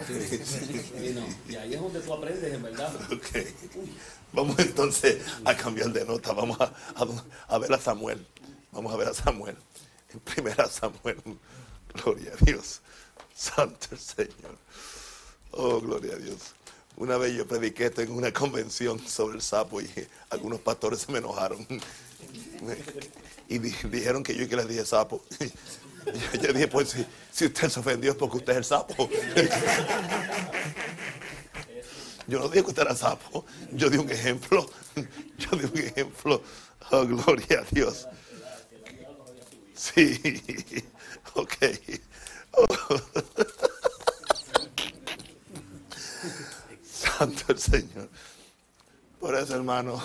[1.05, 2.95] Y, no, y ahí es donde tú aprendes, en verdad.
[3.13, 3.55] Okay.
[4.33, 6.33] Vamos entonces a cambiar de nota.
[6.33, 7.07] Vamos a, a,
[7.49, 8.27] a, ver a Samuel.
[8.73, 9.57] Vamos a ver a Samuel.
[10.13, 11.21] En primera Samuel.
[11.95, 12.81] Gloria a Dios.
[13.35, 14.57] Santo el Señor.
[15.53, 16.55] Oh, gloria a Dios.
[16.97, 19.89] Una vez yo prediqué esto en una convención sobre el sapo y
[20.31, 21.67] algunos pastores se me enojaron.
[23.51, 25.23] Y dijeron que yo que les dije sapo.
[26.35, 29.09] Yo dije, pues si, si usted se ofendió es porque usted es el sapo.
[32.27, 33.47] Yo no dije que usted era sapo.
[33.73, 34.69] Yo di un ejemplo.
[35.39, 36.43] Yo di un ejemplo.
[36.91, 38.07] Oh, gloria a Dios.
[39.75, 40.21] Sí.
[41.35, 41.55] Ok.
[42.53, 42.67] Oh.
[47.19, 48.09] Santo el Señor.
[49.19, 50.01] Por eso, hermano,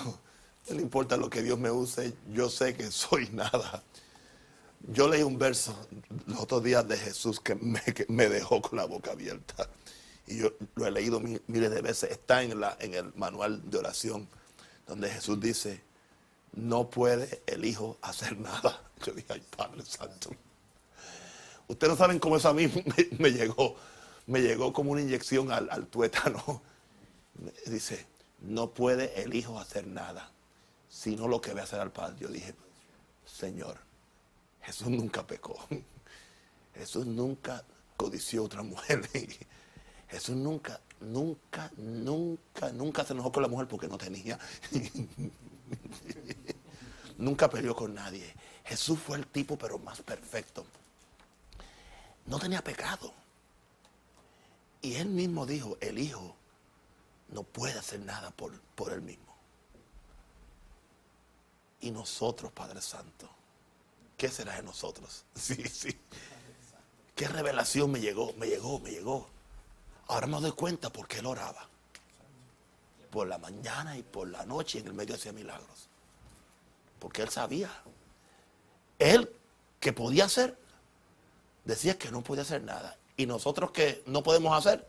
[0.70, 3.84] no importa lo que Dios me use, yo sé que soy nada.
[4.88, 5.76] Yo leí un verso
[6.26, 9.70] los otros días de Jesús que me, dejó con la boca abierta
[10.28, 13.78] y yo lo he leído miles de veces, está en, la, en el manual de
[13.78, 14.28] oración,
[14.88, 15.82] donde Jesús dice,
[16.54, 18.82] no puede el Hijo hacer nada.
[19.06, 20.32] Yo dije, ay Padre Santo.
[21.68, 22.70] Ustedes no saben cómo eso a mí
[23.20, 23.76] me, llegó,
[24.26, 26.62] me llegó como una inyección al tuétano.
[27.66, 28.06] Dice,
[28.42, 30.32] no puede el Hijo hacer nada,
[30.90, 32.18] sino lo que ve hacer al Padre.
[32.20, 32.54] Yo dije,
[33.26, 33.80] Señor,
[34.62, 35.58] Jesús nunca pecó.
[36.76, 37.64] Jesús nunca
[37.98, 39.08] codició a otra mujer.
[40.10, 44.40] Jesús nunca, nunca, nunca, nunca se enojó con la mujer porque no tenía.
[47.18, 48.34] nunca peleó con nadie.
[48.64, 50.66] Jesús fue el tipo, pero más perfecto.
[52.26, 53.14] No tenía pecado.
[54.82, 56.36] Y él mismo dijo, el Hijo
[57.34, 59.34] no puede hacer nada por, por él mismo.
[61.82, 63.30] Y nosotros, Padre Santo,
[64.16, 65.26] ¿qué será de nosotros?
[65.36, 65.98] Sí, sí.
[67.16, 68.34] ¿Qué revelación me llegó?
[68.34, 69.28] Me llegó, me llegó.
[70.08, 71.68] Ahora me doy cuenta porque él oraba.
[73.12, 75.90] Por la mañana y por la noche en el medio hacía milagros.
[77.00, 77.70] Porque él sabía.
[78.98, 79.30] Él
[79.80, 80.58] que podía hacer,
[81.66, 82.98] decía que no podía hacer nada.
[83.18, 84.88] Y nosotros que no podemos hacer,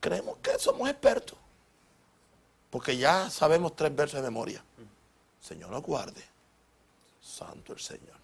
[0.00, 1.38] creemos que somos expertos.
[2.72, 4.64] Porque ya sabemos tres versos de memoria.
[5.42, 6.24] Señor nos guarde.
[7.20, 8.16] Santo el Señor.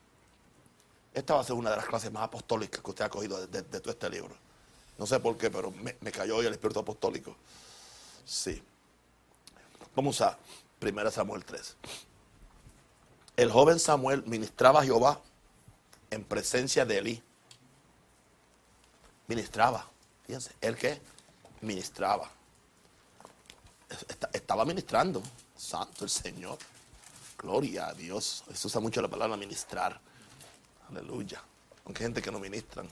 [1.13, 3.63] Esta va a ser una de las clases más apostólicas que usted ha cogido de
[3.63, 4.35] todo este libro
[4.97, 7.37] No sé por qué, pero me, cayó hoy el espíritu apostólico.
[8.25, 8.63] Sí.
[9.95, 10.39] Vamos a
[10.81, 11.77] 1 Samuel 3.
[13.37, 15.21] El joven Samuel ministraba a Jehová
[16.11, 17.23] en presencia de Elí.
[19.27, 19.87] Ministraba.
[20.27, 21.03] Fíjense, ¿el qué?
[21.61, 22.38] Ministraba.
[24.33, 25.23] Estaba ministrando.
[25.57, 26.59] Santo el Señor.
[27.39, 28.45] Gloria a Dios.
[28.51, 29.99] Eso usa mucho la palabra ministrar.
[30.91, 31.43] Aleluya.
[31.85, 32.89] Aunque hay gente que no ministran.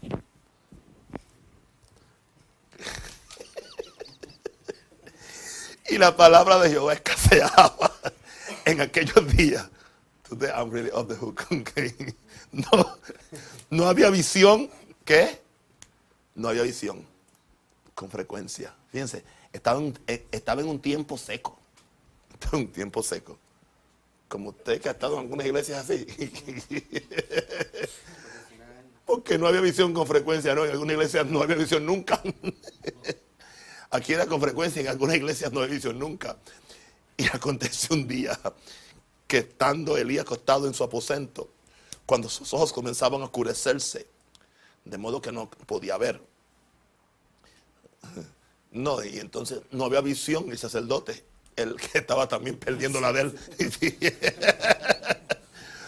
[5.88, 7.92] y la palabra de Jehová escaseaba
[8.64, 9.68] en aquellos días.
[10.28, 11.44] Today I'm really off the hook.
[12.52, 12.98] No,
[13.70, 14.68] no había visión.
[15.04, 15.40] ¿Qué?
[16.34, 17.04] No había visión.
[17.94, 18.74] Con frecuencia.
[18.90, 20.24] Fíjense, estaba en, eh,
[20.64, 21.58] un tiempo seco.
[22.32, 23.38] Estaba en un tiempo seco.
[24.28, 26.06] Como usted que ha estado en algunas iglesias así.
[29.04, 30.64] Porque no había visión con frecuencia, ¿no?
[30.64, 32.22] En algunas iglesias no había visión nunca.
[33.90, 36.36] Aquí era con frecuencia, en algunas iglesias no había visión nunca.
[37.16, 38.38] Y aconteció un día
[39.26, 41.50] que estando Elías acostado en su aposento,
[42.06, 44.06] cuando sus ojos comenzaban a oscurecerse,
[44.84, 46.20] de modo que no podía ver.
[48.72, 51.24] No, y entonces no había visión el sacerdote,
[51.56, 53.38] el que estaba también perdiendo la de él.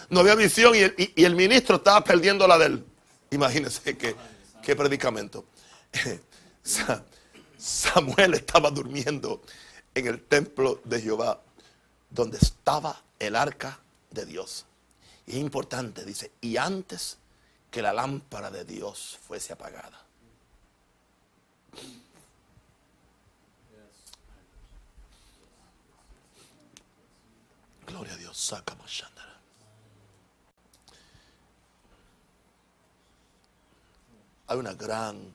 [0.09, 2.85] No había visión y el, ministro estaba perdiendo la de él.
[3.31, 4.15] Imagínense qué,
[4.61, 5.43] qué predicamento.
[7.57, 9.41] Samuel estaba durmiendo
[9.95, 11.41] en el templo de Jehová,
[12.11, 13.79] donde estaba el arca
[14.11, 14.67] de Dios.
[15.25, 17.17] Y es importante, dice, y antes
[17.73, 19.99] que la lámpara de Dios fuese apagada.
[27.87, 28.77] Gloria a Dios, saca
[34.45, 35.33] Hay una gran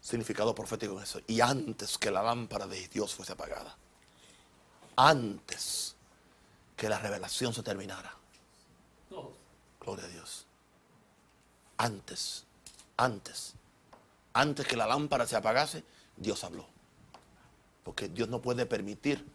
[0.00, 1.20] significado profético en eso.
[1.26, 3.76] Y antes que la lámpara de Dios fuese apagada.
[4.94, 5.96] Antes
[6.76, 8.14] que la revelación se terminara.
[9.80, 10.46] Gloria a Dios.
[11.82, 12.44] Antes,
[12.96, 13.54] antes,
[14.34, 15.82] antes que la lámpara se apagase,
[16.16, 16.64] Dios habló.
[17.82, 19.26] Porque Dios no puede permitir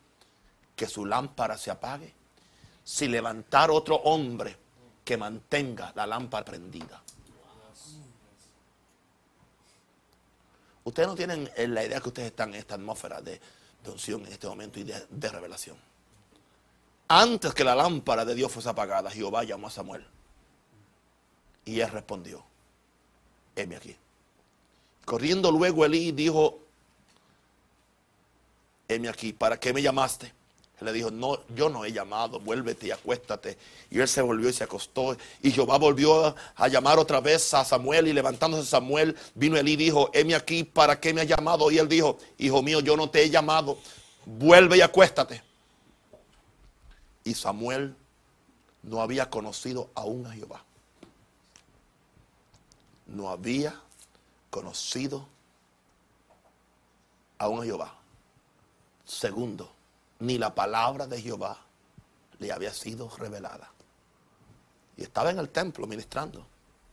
[0.74, 2.14] que su lámpara se apague
[2.86, 4.56] si levantar otro hombre
[5.04, 7.04] que mantenga la lámpara prendida.
[10.86, 13.42] Ustedes no tienen la idea que ustedes están en esta atmósfera de,
[13.88, 15.76] unción en este momento y de, revelación.
[17.10, 20.08] Antes que la lámpara de Dios fuese apagada, Jehová llamó a Samuel.
[21.68, 22.42] Y él respondió,
[23.54, 23.94] heme aquí.
[25.04, 26.60] Corriendo luego Elí dijo,
[28.88, 30.32] heme aquí, ¿para qué me llamaste?
[30.80, 33.58] Le dijo, no, yo no he llamado, vuélvete y acuéstate.
[33.90, 35.18] Y él se volvió y se acostó.
[35.42, 38.08] Y Jehová volvió a, llamar otra vez a Samuel.
[38.08, 41.70] Y levantándose Samuel, vino él y dijo, heme aquí, ¿para qué me has llamado?
[41.70, 43.78] Y él dijo, hijo mío, yo no te he llamado,
[44.26, 45.42] vuelve y acuéstate.
[47.26, 47.94] Y Samuel
[48.84, 50.64] no había conocido aún a Jehová.
[53.08, 53.82] No había
[54.50, 55.28] conocido
[57.40, 57.96] a Jehová.
[59.06, 59.72] Segundo,
[60.20, 61.58] ni la palabra de Jehová
[62.40, 63.72] le había sido revelada.
[64.98, 66.46] Y estaba en el templo ministrando,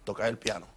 [0.05, 0.69] tocaba el piano.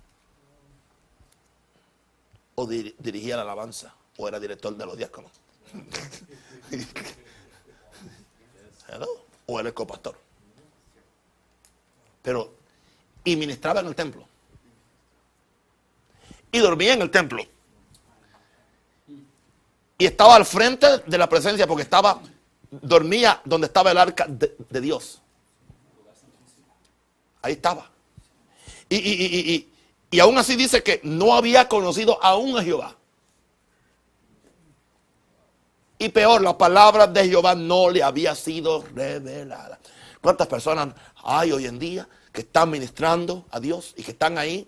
[2.55, 5.31] O dirigía la alabanza, o era director de los diáconos.
[9.45, 10.17] o era el copastor.
[12.23, 12.55] Pero,
[13.23, 14.27] y ministraba en el templo.
[16.51, 17.43] Y dormía en el templo.
[19.97, 22.21] Y estaba al frente de la presencia porque estaba
[22.69, 25.21] dormía donde estaba el arca de, Dios.
[27.41, 27.89] Ahí estaba.
[28.89, 29.69] Y, y,
[30.11, 32.95] y, aún así dice que no había conocido aún a Jehová.
[35.99, 39.79] Y peor, la palabra de Jehová no le había sido revelada.
[40.21, 40.89] ¿Cuántas personas
[41.23, 44.67] hay hoy en día que están ministrando a Dios y que están ahí?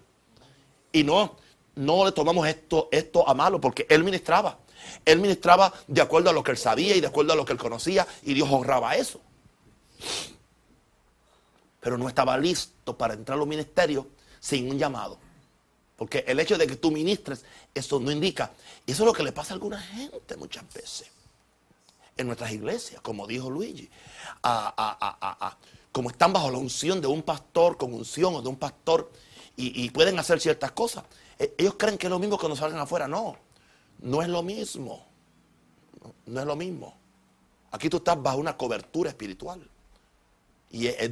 [0.92, 1.38] Y no,
[1.80, 4.60] no le tomamos esto, esto a malo porque Él ministraba.
[5.06, 7.54] Él ministraba de acuerdo a lo que él sabía y de acuerdo a lo que
[7.54, 9.22] él conocía y Dios honraba eso.
[11.80, 14.06] Pero no estaba listo para entrar a los ministerios
[14.40, 15.18] sin un llamado.
[15.96, 18.52] Porque el hecho de que tú ministres, eso no indica.
[18.88, 21.10] Eso es lo que le pasa a alguna gente muchas veces.
[22.16, 23.90] En nuestras iglesias, como dijo Luigi.
[25.92, 29.12] como están bajo la unción de un pastor, con unción o de un pastor,
[29.58, 31.04] y, y pueden hacer ciertas cosas.
[31.40, 33.08] E, ellos creen que es lo mismo cuando salgan afuera.
[33.08, 33.38] No.
[34.00, 35.06] No es lo mismo.
[36.26, 36.96] No, es lo mismo.
[37.72, 39.68] Aquí tú estás bajo una cobertura espiritual.
[40.72, 41.12] Y es,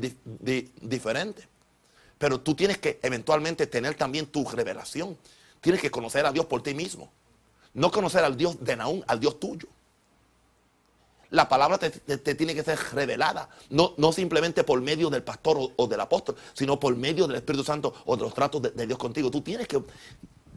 [0.82, 1.48] diferente.
[2.18, 5.18] Pero tú tienes que eventualmente tener también tu revelación.
[5.62, 7.10] Tienes que conocer a Dios por ti mismo.
[7.74, 9.68] No conocer al Dios de Naúm, al Dios tuyo.
[11.30, 15.88] La palabra te, tiene que ser revelada, no, no, simplemente por medio del pastor o,
[15.88, 19.30] del apóstol, sino por medio del Espíritu Santo o de los tratos de, Dios contigo.
[19.30, 19.82] Tú tienes que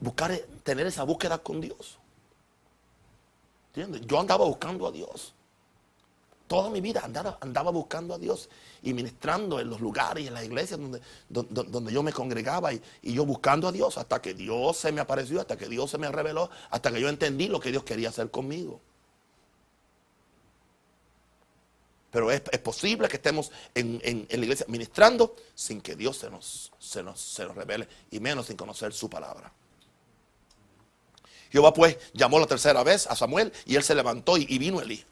[0.01, 1.99] buscar, tener esa búsqueda con Dios.
[3.75, 4.03] ¿Entiendes?
[4.07, 5.35] Yo andaba buscando a Dios.
[6.47, 8.49] Toda mi vida andaba, andaba buscando a Dios
[8.83, 12.83] y ministrando en los lugares y en las iglesias donde, donde, yo me congregaba y,
[13.03, 15.99] y, yo buscando a Dios hasta que Dios se me apareció, hasta que Dios se
[15.99, 18.81] me reveló, hasta que yo entendí lo que Dios quería hacer conmigo.
[22.11, 26.73] Pero es, posible que estemos en, en, la iglesia ministrando sin que Dios se nos,
[26.79, 29.53] se, nos, se nos revele y menos sin conocer su palabra.
[31.51, 35.05] Jehová pues llamó la tercera vez a Samuel y él se levantó y, vino Elí.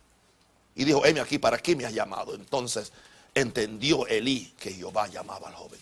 [0.75, 2.35] Y dijo, heme aquí, ¿para qué me has llamado?
[2.35, 2.93] Entonces
[3.35, 5.81] entendió Elí que Jehová llamaba al joven.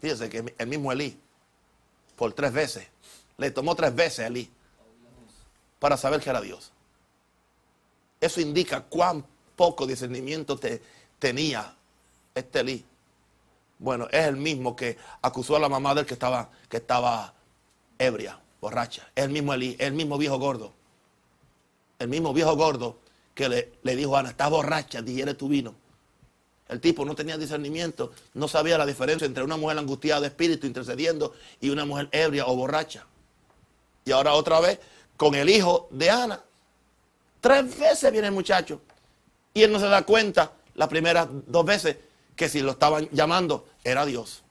[0.00, 1.18] Fíjense que el mismo Elí,
[2.16, 2.86] por tres veces,
[3.36, 4.50] le tomó tres veces a Elí
[5.78, 6.73] para saber que era Dios.
[8.24, 9.22] Eso indica cuán
[9.54, 10.80] poco discernimiento te,
[11.18, 11.74] tenía
[12.34, 12.82] este Elí.
[13.78, 17.34] Bueno, es el mismo que acusó a la mamá del que estaba, que estaba
[17.98, 19.06] ebria borracha.
[19.14, 20.72] El mismo Elí, el mismo viejo gordo.
[21.98, 22.96] El mismo viejo gordo
[23.34, 23.46] que
[23.82, 25.74] le, dijo a Ana, estás borracha, digiere tu vino.
[26.70, 30.66] El tipo no tenía discernimiento, no sabía la diferencia entre una mujer angustiada de espíritu
[30.66, 33.04] intercediendo y una mujer ebria o borracha.
[34.06, 34.78] Y ahora otra vez
[35.18, 36.40] con el hijo de Ana.
[37.44, 38.80] Tres veces viene el muchacho.
[39.52, 41.98] Y él no se da cuenta las primeras dos veces
[42.34, 44.42] que si lo estaban llamando era Dios.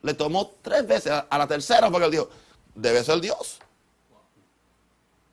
[0.00, 1.12] Le tomó tres veces.
[1.28, 2.30] A la tercera porque él dijo,
[2.74, 3.58] debe ser Dios.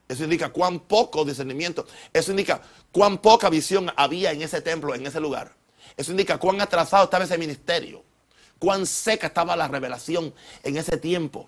[0.10, 1.88] Eso indica cuán poco discernimiento.
[2.12, 2.62] Eso indica
[2.92, 5.56] cuán poca visión había en ese templo, en ese lugar.
[5.96, 8.04] Eso indica cuán atrasado estaba ese ministerio.
[8.60, 11.48] Cuán seca estaba la revelación en ese tiempo.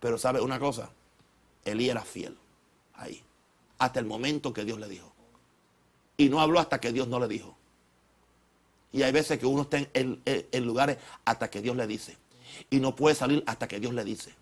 [0.00, 0.90] Pero sabe una cosa,
[1.64, 2.36] Elí era fiel
[2.96, 3.22] ahí.
[3.78, 5.12] Hasta el momento que Dios le dijo.
[6.16, 7.56] Y no habló hasta que Dios no le dijo.
[8.92, 12.16] Y hay veces que uno está en, lugares hasta que Dios le dice.
[12.70, 14.34] Y no puede salir hasta que Dios le dice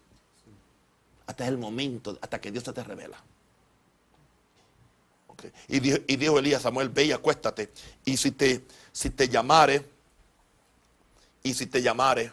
[1.26, 3.22] hasta el momento, hasta que Dios se te revela.
[5.68, 7.70] Y, dijo, Elías Samuel, ve y acuéstate.
[8.04, 9.84] Y si te, si te llamare,
[11.42, 12.32] y si te llamare,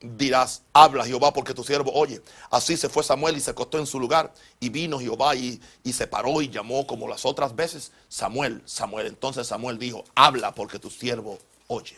[0.00, 2.22] dirás, habla Jehová porque tu siervo oye.
[2.50, 4.32] Así se fue Samuel y se acostó en su lugar.
[4.60, 9.06] Y vino Jehová y, y se paró y llamó como las otras veces, Samuel, Samuel.
[9.06, 11.38] Entonces Samuel dijo, habla porque tu siervo
[11.68, 11.96] oye.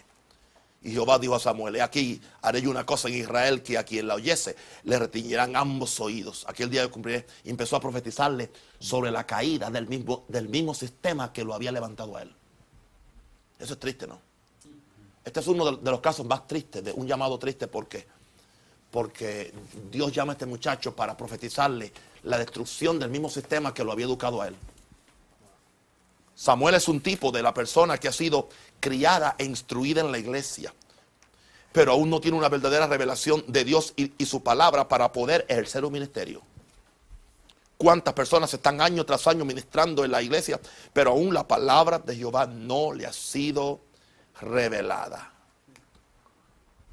[0.80, 3.84] Y Jehová dijo a Samuel, he aquí, haré yo una cosa en Israel que a
[3.84, 6.44] quien la oyese le retiñirán ambos oídos.
[6.49, 11.32] Aquel día de cumplir empezó a profetizarle sobre la caída del mismo, del mismo sistema
[11.32, 12.32] que lo había levantado a él.
[13.59, 14.28] Eso es triste, ¿no?
[15.29, 18.07] Este es uno de, los casos más tristes, de un llamado triste porque,
[18.91, 19.53] porque
[19.93, 24.07] Dios llama a este muchacho para profetizarle la destrucción del mismo sistema que lo había
[24.07, 24.57] educado a él.
[26.35, 28.49] Samuel es un tipo de la persona que ha sido
[28.81, 30.72] criada e instruida en la iglesia,
[31.72, 35.85] pero aún no tiene una verdadera revelación de Dios y, su palabra para poder ejercer
[35.85, 36.41] un ministerio.
[37.76, 40.59] ¿Cuántas personas están año tras año ministrando en la iglesia,
[40.95, 43.88] pero aún la palabra de Jehová no le ha sido
[44.41, 45.32] revelada?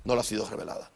[0.04, 0.92] No le ha sido revelada.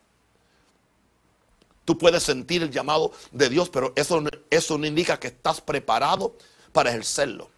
[1.85, 6.35] Tú puedes sentir el llamado de Dios, pero eso, eso no indica que estás preparado
[6.71, 7.49] para ejercerlo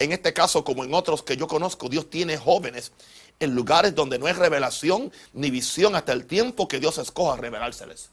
[0.00, 2.90] en este caso como en otros que yo conozco, Dios tiene jóvenes
[3.38, 8.08] en lugares donde no hay revelación ni visión hasta el tiempo que Dios escoja revelárseles.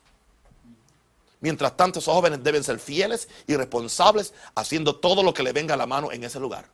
[1.39, 5.75] Mientras tanto, esos jóvenes deben ser fieles y responsables haciendo todo lo que le venga
[5.75, 6.69] a la mano en ese lugar.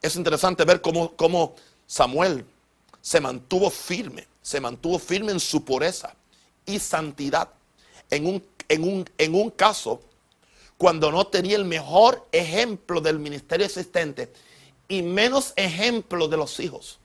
[0.00, 1.54] Es interesante ver cómo,
[1.86, 2.44] Samuel
[3.00, 6.14] se mantuvo firme, se mantuvo firme en su pureza
[6.66, 7.48] y santidad.
[8.10, 10.00] En un, caso
[10.76, 14.32] cuando no tenía el mejor ejemplo del ministerio existente
[14.86, 16.98] y menos ejemplo de los hijos.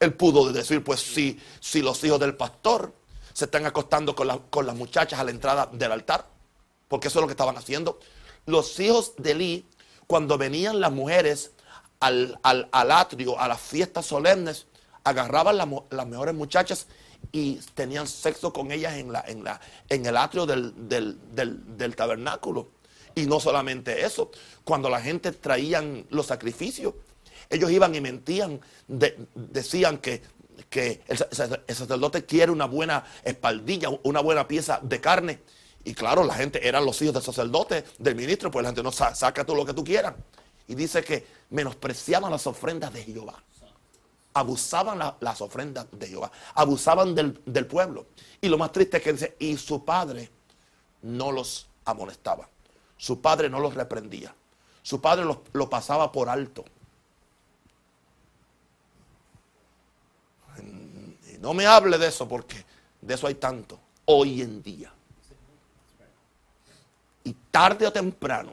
[0.00, 2.92] Él pudo decir, pues si, si los hijos del pastor
[3.34, 4.28] se están acostando con,
[4.66, 6.26] las muchachas a la entrada del altar,
[6.88, 7.98] porque eso es lo que estaban haciendo.
[8.46, 9.66] Los hijos de Eli,
[10.06, 11.52] cuando venían las mujeres
[12.00, 12.38] al,
[12.72, 14.66] atrio, a las fiestas solemnes,
[15.04, 16.86] agarraban las mejores muchachas
[17.32, 22.70] y tenían sexo con ellas en, la, en, la, en el atrio del, tabernáculo.
[23.14, 24.30] Y no solamente eso,
[24.64, 26.94] cuando la gente traían los sacrificios,
[27.50, 30.22] ellos iban y mentían, decían que,
[30.68, 35.40] que el, sacerdote quiere una buena espaldilla, una buena pieza de carne.
[35.84, 38.90] Y claro, la gente eran los hijos del sacerdote, del ministro, pues la gente no
[38.90, 40.14] saca todo lo que tú quieras.
[40.66, 43.42] Y dice que menospreciaban las ofrendas de Jehová.
[44.32, 46.32] Abusaban las ofrendas de Jehová.
[46.54, 48.06] Abusaban del, pueblo.
[48.40, 50.30] Y lo más triste es que dice, y su padre
[51.02, 52.48] no los amonestaba.
[52.96, 54.34] Su padre no los reprendía.
[54.82, 56.64] Su padre lo pasaba por alto.
[61.44, 62.64] No me hable de eso porque
[63.02, 64.90] de eso hay tanto hoy en día.
[67.24, 68.52] Y tarde o temprano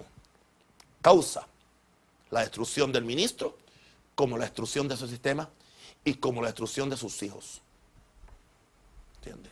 [1.01, 1.45] causa
[2.29, 3.57] la destrucción del ministro,
[4.15, 5.49] como la destrucción de su sistema
[6.03, 7.61] y como la destrucción de sus hijos.
[9.17, 9.49] ¿Entiende?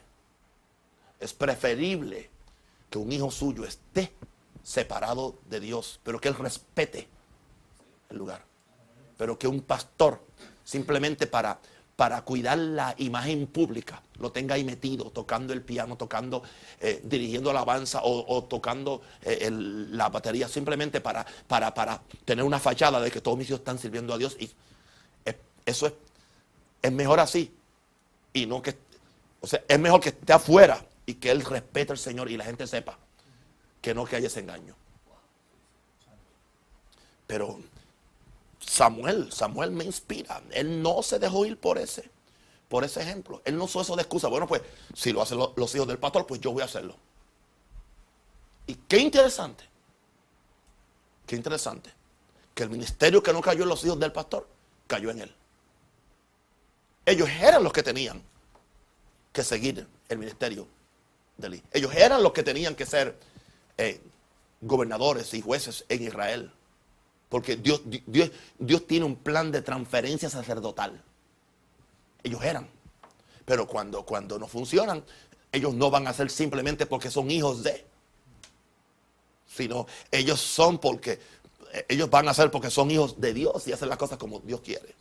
[1.20, 2.30] Es preferible
[2.90, 4.14] que un hijo suyo esté
[4.64, 7.08] separado de Dios, pero que él respete
[8.10, 8.44] el lugar.
[9.18, 10.22] Pero que un pastor,
[10.64, 11.60] simplemente para
[12.00, 16.42] para cuidar la imagen pública, lo tenga ahí metido, tocando el piano, tocando,
[16.80, 23.02] eh, dirigiendo alabanza o, tocando eh, la batería, simplemente para, para, para, tener una fachada
[23.02, 24.38] de que todos mis hijos están sirviendo a Dios.
[24.40, 24.50] Y
[25.66, 25.94] eso es,
[26.82, 27.54] es mejor así.
[28.32, 28.78] Y no que,
[29.42, 32.46] o sea, es mejor que esté afuera y que él respete al Señor y la
[32.46, 32.98] gente sepa
[33.82, 34.74] que no que haya ese engaño.
[37.28, 37.60] Pero
[38.60, 40.42] Samuel, Samuel me inspira.
[40.52, 42.10] Él no se dejó ir por ese,
[42.68, 43.42] por ese ejemplo.
[43.46, 44.28] Él no usó eso de excusa.
[44.28, 44.62] Bueno, pues
[44.94, 46.96] si lo hacen los, hijos del pastor, pues yo voy a hacerlo.
[48.68, 49.64] Y qué interesante,
[51.26, 51.92] qué interesante,
[52.54, 54.48] que el ministerio que no cayó en los hijos del pastor,
[54.86, 55.36] cayó en él.
[57.06, 58.22] Ellos eran los que tenían
[59.34, 60.68] que seguir el ministerio
[61.38, 61.64] de él.
[61.72, 63.18] Ellos eran los que tenían que ser
[63.78, 64.00] eh,
[64.62, 66.52] gobernadores y jueces en Israel.
[67.30, 71.02] Porque Dios, Dios, Dios tiene un plan de transferencia sacerdotal.
[72.24, 72.68] Ellos eran.
[73.46, 75.04] Pero cuando, cuando no funcionan,
[75.52, 77.86] ellos no van a ser simplemente porque son hijos de.
[79.48, 81.20] Sino ellos son porque,
[81.88, 84.62] ellos van a ser porque son hijos de Dios y hacen las cosas como Dios
[84.62, 84.96] quiere.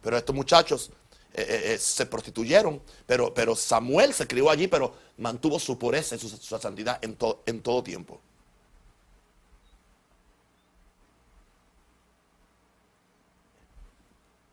[0.00, 0.90] Pero estos muchachos
[1.34, 6.16] eh, eh, eh, se prostituyeron, pero, pero Samuel se crió allí, pero mantuvo su pureza
[6.16, 7.16] y su, santidad en,
[7.46, 8.20] en todo tiempo.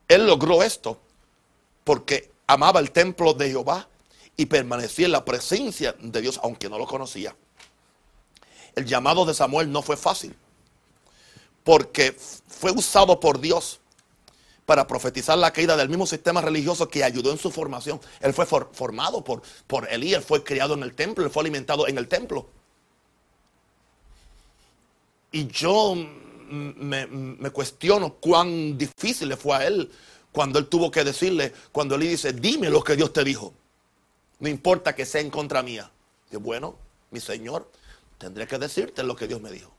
[0.09, 0.99] Él logró esto
[1.85, 3.87] porque amaba el templo de Jehová
[4.35, 7.35] y permanecía en la presencia de Dios, aunque no lo conocía.
[8.75, 10.35] El llamado de Samuel no fue fácil,
[11.63, 12.15] porque
[12.47, 13.79] fue usado por Dios
[14.65, 17.99] para profetizar la caída del mismo sistema religioso que ayudó en su formación.
[18.19, 21.97] Él fue formado por, por Elías, fue criado en el templo, él fue alimentado en
[21.97, 22.47] el templo.
[25.31, 25.95] Y yo
[26.49, 29.91] me, cuestiono cuán difícil le fue a él
[30.31, 33.53] cuando él tuvo que decirle, cuando él dice, dime lo que Dios te dijo.
[34.39, 35.91] No importa que sea en contra mía.
[36.29, 36.75] Que bueno,
[37.11, 37.69] mi Señor,
[38.17, 39.71] tendré que decirte lo que Dios me dijo.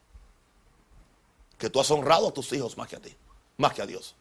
[1.57, 3.15] Que tú has honrado a tus hijos más que a ti,
[3.59, 4.17] más que a Dios.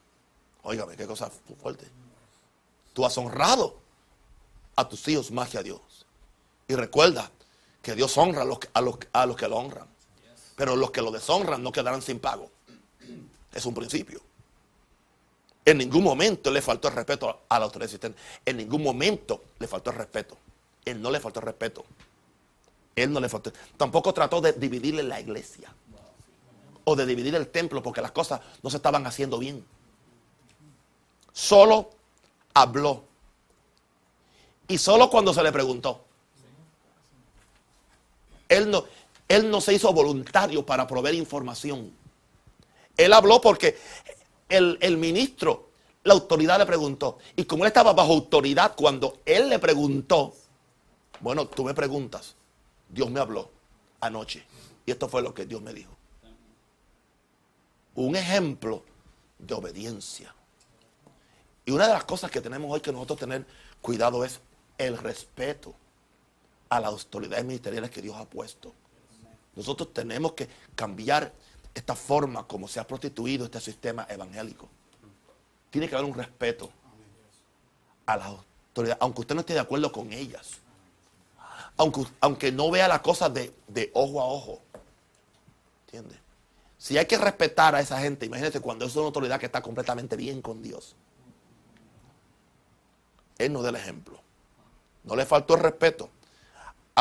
[0.61, 1.31] Óigame, qué cosa
[1.61, 1.87] fuerte.
[2.93, 3.79] Tú has honrado
[4.75, 5.81] a tus hijos más que a Dios.
[6.67, 7.31] Y recuerda
[7.81, 8.59] que Dios honra a los,
[9.11, 9.87] a los que lo honran.
[10.59, 12.51] Pero los que lo deshonran no quedarán sin pago.
[13.53, 14.19] Es un principio.
[15.63, 18.19] En ningún momento le faltó el respeto a la autoridad existente.
[18.43, 20.37] En ningún momento le faltó el respeto.
[20.83, 21.85] Él no le faltó el respeto.
[22.93, 23.53] Él no le faltó.
[23.77, 25.73] Tampoco trató de dividirle la iglesia.
[26.83, 29.65] O de dividir el templo porque las cosas no se estaban haciendo bien.
[31.31, 31.89] Solo
[32.53, 33.05] habló.
[34.67, 36.03] Y solo cuando se le preguntó.
[38.49, 38.83] Él no,
[39.29, 41.93] él no se hizo voluntario para proveer información.
[42.97, 43.77] Él habló porque
[44.49, 45.69] el, ministro,
[46.03, 47.19] la autoridad le preguntó.
[47.35, 50.33] Y como él estaba bajo autoridad, cuando él le preguntó,
[51.19, 52.35] bueno, tú me preguntas,
[52.89, 53.51] Dios me habló
[54.01, 54.43] anoche.
[54.85, 55.95] Y esto fue lo que Dios me dijo.
[57.93, 58.83] Un ejemplo
[59.37, 60.33] de obediencia.
[61.65, 63.45] Y una de las cosas que tenemos hoy que nosotros tener
[63.79, 64.39] cuidado es
[64.79, 65.75] el respeto
[66.69, 68.73] a las autoridades ministeriales que Dios ha puesto.
[69.59, 71.33] Nosotros tenemos que cambiar
[71.75, 74.69] esta forma como se ha prostituido este sistema evangélico.
[75.69, 76.69] Tiene que haber un respeto
[78.05, 80.59] a las autoridades, aunque usted no esté de acuerdo con ellas.
[81.75, 84.61] Aunque, aunque no vea las cosas de, de ojo a ojo.
[85.87, 86.17] ¿Entiende?
[86.77, 90.15] Si hay que respetar a esa gente, imagínese cuando es una autoridad que está completamente
[90.15, 90.95] bien con Dios.
[93.37, 94.21] Él no da el ejemplo.
[95.03, 96.09] No le faltó el respeto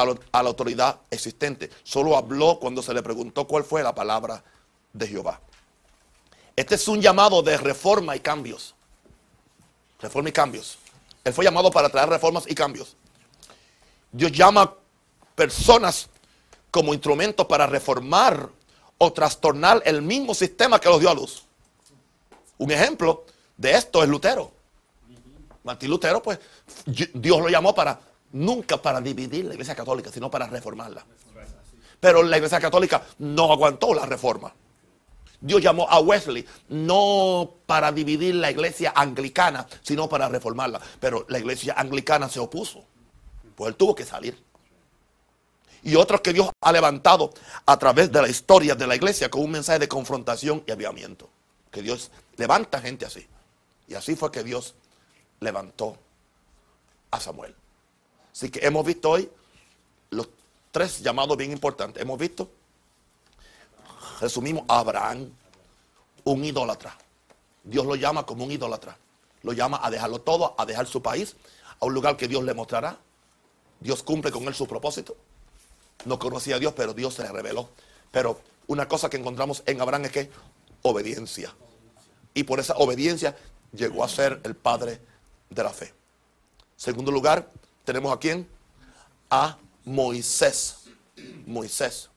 [0.02, 1.70] a, la autoridad existente.
[1.82, 4.42] Solo habló cuando se le preguntó cuál fue la palabra
[4.92, 5.40] de Jehová.
[6.56, 8.74] Este es un llamado de reforma y cambios.
[10.00, 10.78] Reforma y cambios.
[11.24, 12.96] Él fue llamado para traer reformas y cambios.
[14.10, 14.74] Dios llama
[15.34, 16.08] personas
[16.70, 18.48] como instrumentos para reformar
[18.98, 21.44] o trastornar el mismo sistema que los dio a luz.
[22.58, 23.24] Un ejemplo
[23.56, 24.52] de esto es Lutero.
[25.62, 26.38] Martín Lutero, pues
[26.86, 28.00] Dios lo llamó para
[28.32, 31.04] nunca para dividir la iglesia católica, sino para reformarla.
[32.00, 34.54] Pero la iglesia católica no aguantó la reforma.
[35.40, 40.80] Dios llamó a Wesley no para dividir la iglesia anglicana, sino para reformarla.
[41.00, 42.84] Pero la iglesia anglicana se opuso.
[43.54, 44.40] Pues él tuvo que salir.
[45.82, 47.32] Y otros que Dios ha levantado
[47.66, 51.28] a través de la historia de la iglesia con un mensaje de confrontación y aviamiento.
[51.70, 53.26] Que Dios levanta gente así.
[53.86, 54.74] Y así fue que Dios
[55.40, 55.96] levantó
[57.10, 57.54] a Samuel.
[58.38, 59.28] Así que hemos visto hoy
[60.10, 60.28] los
[60.70, 62.00] tres llamados bien importantes.
[62.00, 62.48] Hemos visto,
[64.20, 65.28] resumimos, Abraham,
[66.22, 66.96] un idólatra.
[67.64, 68.96] Dios lo llama como un idólatra.
[69.42, 71.34] Lo llama a dejarlo todo, a dejar su país,
[71.80, 72.96] a un lugar que Dios le mostrará.
[73.80, 75.16] Dios cumple con él su propósito.
[76.04, 77.70] No conocía a Dios, pero Dios se le reveló.
[78.12, 80.30] Pero una cosa que encontramos en Abraham es que
[80.82, 81.52] obediencia.
[82.34, 83.36] Y por esa obediencia
[83.72, 85.00] llegó a ser el padre
[85.50, 85.92] de la fe.
[86.76, 87.50] Segundo lugar,
[87.88, 88.46] tenemos a quién?
[89.30, 89.56] A
[89.86, 90.80] Moisés.
[91.46, 92.10] Moisés.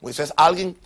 [0.00, 0.76] Moisés, alguien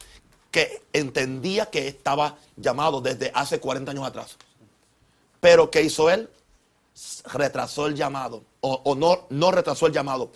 [0.51, 4.37] que entendía que estaba llamado desde hace 40 años atrás.
[5.41, 6.29] Pero ¿qué hizo él?
[7.33, 8.45] Retrasó el llamado.
[8.61, 10.33] O, no, no retrasó el llamado,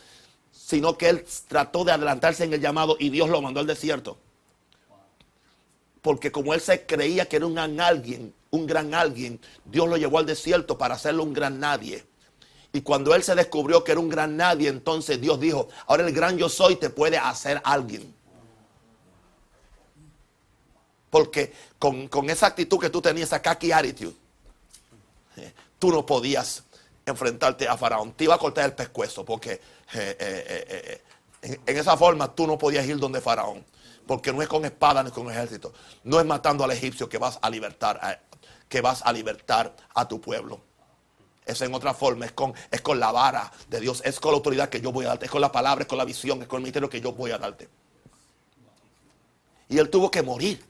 [0.51, 4.16] sino que él trató de adelantarse en el llamado y Dios lo mandó al desierto.
[6.01, 9.98] Porque como él se creía que era un gran alguien, un gran alguien, Dios lo
[9.98, 12.06] llevó al desierto para hacerlo un gran nadie.
[12.74, 16.12] Y cuando él se descubrió que era un gran nadie, entonces Dios dijo, ahora el
[16.12, 18.12] gran yo soy te puede hacer alguien.
[21.09, 24.16] Porque con, esa actitud que tú tenías, esa kaki attitude,
[25.36, 26.64] eh, tú no podías
[27.06, 28.12] enfrentarte a Faraón.
[28.14, 31.02] Te iba a cortar el pescuezo porque eh, eh,
[31.42, 33.64] en, en, esa forma tú no podías ir donde Faraón.
[34.05, 35.72] Porque no es con espada ni con ejército.
[36.02, 38.20] No es matando al egipcio que vas a libertar,
[38.68, 40.73] que vas a libertar a tu pueblo.
[41.46, 44.36] Es en otra forma, es con, es con la vara de Dios, es con la
[44.36, 46.48] autoridad que yo voy a darte, es con la palabra, es con la visión, es
[46.48, 47.68] con el ministerio que yo voy a darte.
[49.68, 50.64] Y él tuvo que morir.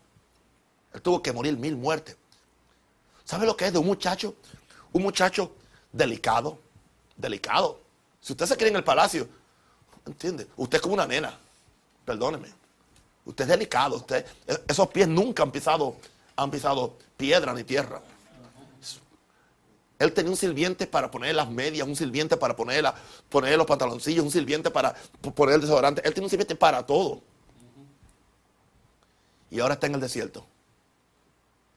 [0.92, 2.16] Él tuvo que morir mil muertes.
[3.24, 4.34] ¿Sabe lo que es de un muchacho?
[4.92, 5.52] Un muchacho
[5.92, 6.58] delicado,
[7.16, 7.80] delicado.
[8.20, 9.28] Si usted se cree en el palacio,
[10.06, 10.46] ¿entiende?
[10.56, 11.38] Usted es como una nena,
[12.04, 12.48] perdóneme.
[13.24, 14.24] Usted es delicado, usted,
[14.68, 15.96] esos pies nunca han pisado,
[16.36, 18.00] han pisado piedra ni tierra.
[19.98, 22.94] Él tenía un sirviente para poner las medias, un sirviente para poner, la,
[23.28, 24.94] poner los pantaloncillos, un sirviente para
[25.34, 26.02] poner el desodorante.
[26.04, 27.22] Él tenía un sirviente para todo.
[29.50, 30.44] Y ahora está en el desierto.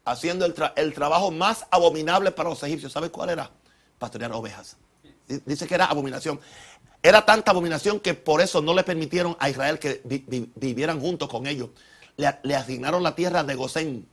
[0.04, 2.92] Haciendo el, el trabajo más abominable para los egipcios.
[2.92, 3.52] ¿Sabe cuál era?
[4.00, 4.78] Pastorear ovejas.
[5.46, 6.40] Dice que era abominación.
[7.04, 10.02] Era tanta abominación que por eso no le permitieron a Israel que
[10.56, 11.70] vivieran juntos con ellos.
[12.16, 14.08] Le, le asignaron la tierra de Gosén.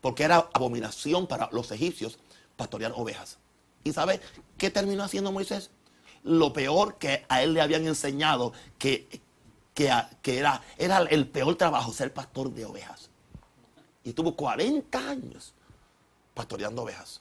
[0.00, 2.18] Porque era abominación para los egipcios
[2.62, 3.38] pastorear ovejas.
[3.82, 4.20] ¿Y sabe
[4.56, 5.70] qué terminó haciendo Moisés?
[6.22, 9.20] Lo peor que a él le habían enseñado que,
[9.74, 9.88] que,
[10.38, 13.10] era, era el peor trabajo, ser pastor de ovejas.
[14.04, 15.54] Y tuvo 40 años
[16.34, 17.20] pastoreando ovejas.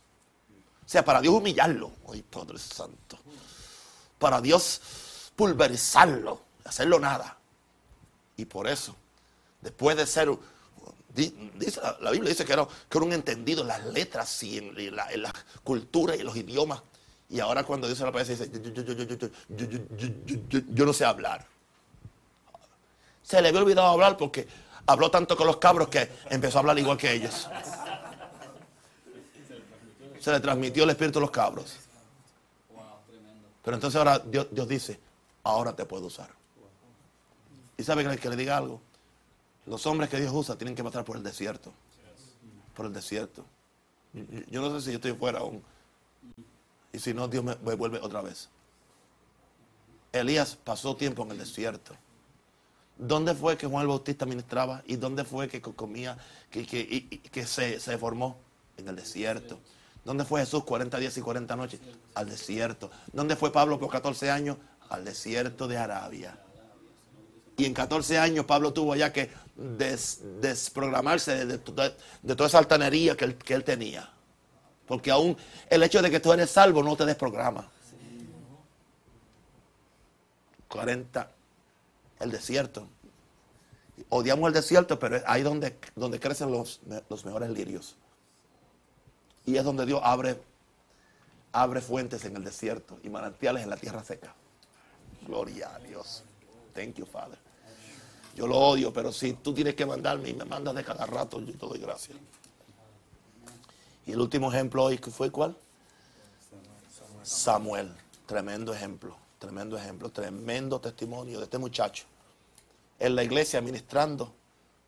[0.85, 1.91] O sea, para Dios humillarlo.
[2.13, 3.17] Ay, Padre Santo.
[4.19, 4.79] Para Dios
[5.35, 7.35] pulverizarlo, hacerlo nada.
[8.37, 8.95] Y por eso,
[9.59, 10.29] después de ser
[11.13, 14.95] Dice, la Biblia dice que era, que era un entendido en las letras y en,
[14.95, 15.33] la,
[15.63, 16.81] cultura y en los idiomas.
[17.29, 19.29] Y ahora cuando Dios se lo aparece dice,
[20.69, 21.45] yo, no sé hablar.
[23.23, 24.47] Se le había olvidado hablar porque
[24.85, 27.49] habló tanto con los cabros que empezó a hablar igual que ellos.
[30.19, 31.77] Se le transmitió el espíritu a los cabros.
[33.63, 34.99] Pero entonces ahora Dios dice,
[35.43, 36.29] ahora te puedo usar.
[37.77, 38.81] ¿Y sabe que le diga algo?
[39.65, 41.71] Los hombres que Dios usa tienen que pasar por el desierto.
[42.75, 43.45] Por el desierto.
[44.49, 45.63] Yo no sé si yo estoy fuera aún.
[46.93, 48.49] Y si no, Dios me, vuelve otra vez.
[50.11, 51.95] Elías pasó tiempo en el desierto.
[52.97, 54.83] ¿Dónde fue que Juan el Bautista ministraba?
[54.85, 56.17] ¿Y dónde fue que comía,
[56.49, 58.37] que, que, se, se, formó?
[58.77, 59.59] En el desierto.
[60.03, 61.79] ¿Dónde fue Jesús 40 días y 40 noches?
[62.13, 62.91] Al desierto.
[63.13, 64.57] ¿Dónde fue Pablo por 14 años?
[64.89, 66.37] Al desierto de Arabia.
[67.57, 73.63] Y en 14 años Pablo tuvo ya que desprogramarse de, toda esa altanería que él,
[73.63, 74.11] tenía.
[74.87, 75.37] Porque aún
[75.69, 77.69] el hecho de que tú eres salvo no te desprograma.
[80.67, 81.31] 40.
[82.19, 82.87] El desierto.
[84.09, 87.95] Odiamos el desierto, pero es ahí donde, donde crecen los, los mejores lirios.
[89.45, 90.41] Y es donde Dios abre,
[91.51, 94.33] abre fuentes en el desierto y manantiales en la tierra seca.
[95.25, 96.23] Gloria a Dios.
[96.73, 97.40] Thank you, Father.
[98.35, 101.39] Yo lo odio, pero si tú tienes que mandarme y me mandas de cada rato,
[101.41, 102.17] yo te doy gracias.
[104.05, 105.55] Y el último ejemplo hoy fue cuál?
[107.23, 107.93] Samuel.
[108.25, 112.05] Tremendo ejemplo, tremendo ejemplo, tremendo testimonio de este muchacho.
[112.97, 114.33] En la iglesia ministrando,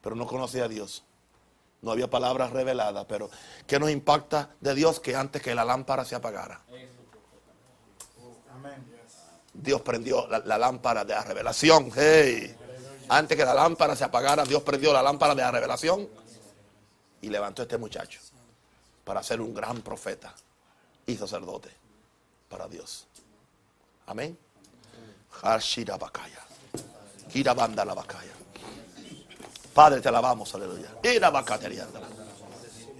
[0.01, 1.03] pero no conocía a Dios.
[1.81, 3.29] No había palabras reveladas, pero
[3.67, 6.61] ¿qué nos impacta de Dios que antes que la lámpara se apagara?
[9.53, 11.91] Dios prendió la, lámpara de la revelación.
[11.93, 12.55] Hey.
[13.09, 16.07] Antes que la lámpara se apagara, Dios prendió la lámpara de la revelación
[17.21, 18.19] y levantó a este muchacho
[19.03, 20.33] para ser un gran profeta
[21.05, 21.69] y sacerdote
[22.49, 23.07] para Dios.
[24.07, 24.37] Amén.
[29.73, 30.89] Padre, te alabamos, aleluya.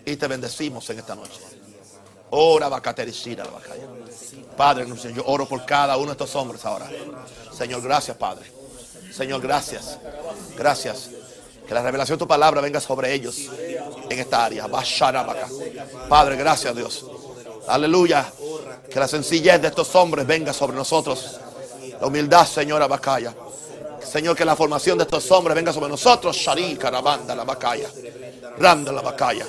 [0.06, 1.42] Y te bendecimos en esta noche.
[2.32, 2.82] Ora la
[4.58, 6.90] Padre, yo oro por cada uno de estos hombres ahora.
[7.56, 8.63] Señor, gracias, Padre.
[9.16, 9.98] Señor, gracias.
[10.58, 11.10] Gracias.
[11.68, 13.38] Que la revelación de tu palabra venga sobre ellos
[14.10, 14.68] en esta área.
[16.10, 17.06] Padre, gracias, Dios.
[17.68, 18.32] Aleluya.
[18.90, 21.40] Que la sencillez de estos hombres venga sobre nosotros.
[22.00, 23.34] La humildad, Señor, Abacaya.
[24.04, 26.36] Señor, que la formación de estos hombres venga sobre nosotros.
[26.36, 27.90] Shari, Carabanda, la Bacaya.
[28.58, 29.46] Randa, la Bacaya.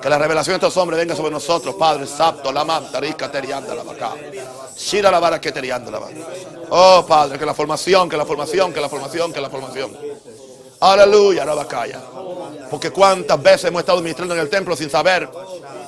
[0.00, 3.74] Que la revelación de estos hombres venga sobre nosotros, Padre Sapto, la manta, rica, terianda,
[3.74, 4.14] la vaca.
[4.76, 6.14] Shira la vara que terianda la vaca.
[6.70, 9.96] Oh, Padre, que la formación, que la formación, que la formación, que la formación.
[10.80, 12.00] Aleluya, la vacaya.
[12.70, 15.28] Porque cuántas veces hemos estado ministrando en el templo sin saber.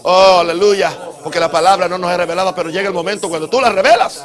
[0.03, 0.97] Oh, aleluya.
[1.23, 4.25] Porque la palabra no nos es revelada, pero llega el momento cuando tú la revelas.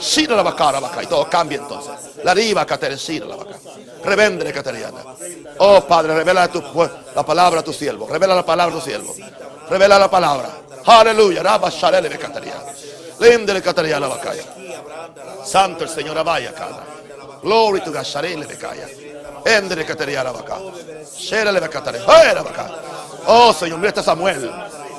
[0.00, 1.02] Shira la vaca, vaca.
[1.02, 1.92] Y todo cambia entonces.
[2.22, 3.56] La riva, caterecira la vaca.
[4.04, 5.02] Revendre, cateriana.
[5.58, 6.62] Oh Padre, revela tu,
[7.14, 8.06] la palabra a tu siervo.
[8.06, 9.14] Revela la palabra a tu siervo.
[9.70, 10.50] Revela la palabra.
[10.84, 11.42] Aleluya.
[11.42, 12.75] Rabba cateriana.
[13.18, 14.44] Lendele cateriana bacaya.
[15.44, 16.84] Santo el Señor vaya cada.
[17.42, 18.02] Glory to God.
[18.02, 18.88] Sharele de calla.
[19.44, 20.58] Endere cateriana bacá.
[21.16, 22.44] Sherele de cateriana.
[23.26, 24.50] Oh Señor, mira este Samuel.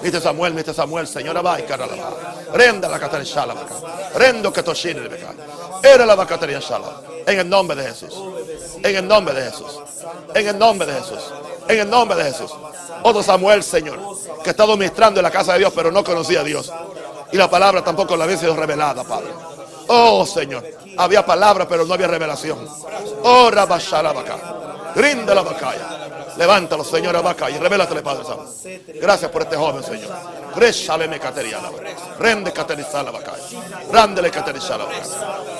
[0.01, 1.07] Mira Samuel, mira Samuel.
[1.07, 3.75] Señor vaya cara la Renda la cateriana la vaca.
[4.15, 5.33] Rendo que toshine de vaca.
[5.83, 7.01] Era la vacatería shala.
[7.25, 8.13] En el nombre de Jesús.
[8.83, 9.79] En el nombre de Jesús.
[10.33, 11.33] En el nombre de Jesús.
[11.67, 12.51] En el nombre de Jesús.
[13.03, 13.99] Otro Samuel, Señor,
[14.43, 16.71] que ha estado ministrando en la casa de Dios, pero no conocía a Dios.
[17.31, 19.31] Y la palabra tampoco la había sido revelada, Padre.
[19.87, 20.63] Oh, Señor.
[20.97, 22.67] Había palabra, pero no había revelación.
[23.23, 24.93] Oh, Rabashalabaka.
[24.95, 26.16] Rinde la bacaya.
[26.37, 28.53] Levántalo, Señor, Abaca, y revélatele, Padre Santo.
[29.01, 30.15] Gracias por este joven, Señor.
[32.19, 33.11] Rende caterizala
[33.91, 34.85] Rándele caterizala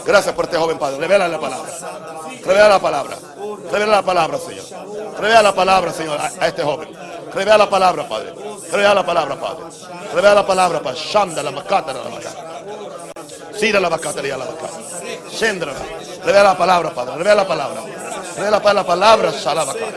[0.06, 1.00] Gracias por este joven, Padre.
[1.00, 1.72] Revela la palabra.
[2.46, 3.18] Revela la palabra.
[3.72, 4.66] Revela la palabra, Señor.
[5.20, 6.90] Revela la palabra, Señor, a, este joven.
[7.34, 8.34] Revela la palabra, Padre.
[8.72, 9.64] Revela la palabra, Padre.
[10.14, 11.00] Revela la palabra, Padre.
[11.00, 12.46] Shanda la macata la macata.
[13.58, 14.78] Sira la macata la macata.
[15.32, 15.74] Shendra.
[16.24, 17.18] Revela la palabra, Padre.
[17.18, 17.82] Revela la palabra.
[18.38, 19.88] Revela la palabra, Shalabaka.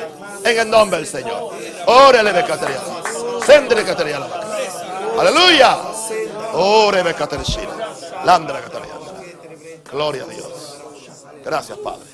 [0.43, 1.53] En el nombre del Señor.
[1.87, 2.81] Órale, Becateria.
[3.45, 4.19] Sendre Cateria.
[5.19, 5.79] Aleluya.
[6.55, 7.45] Ore Becateria.
[8.25, 8.95] Landra Cateria.
[9.93, 10.79] Gloria a Dios.
[11.45, 12.09] Gracias, Padre.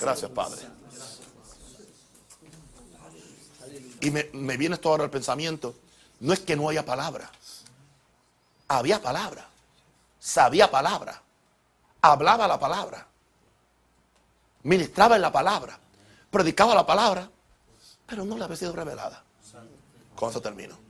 [0.00, 0.60] Gracias, Padre.
[4.00, 5.74] Y me, me viene esto ahora al pensamiento.
[6.20, 7.30] No es que no haya palabra.
[8.68, 9.46] Había palabra.
[10.18, 11.20] Sabía palabra.
[12.00, 13.09] Hablaba la palabra.
[14.62, 15.78] Ministraba en la palabra.
[16.30, 17.30] Predicaba la palabra.
[18.06, 19.24] Pero no le había sido revelada.
[20.14, 20.89] Con eso termino.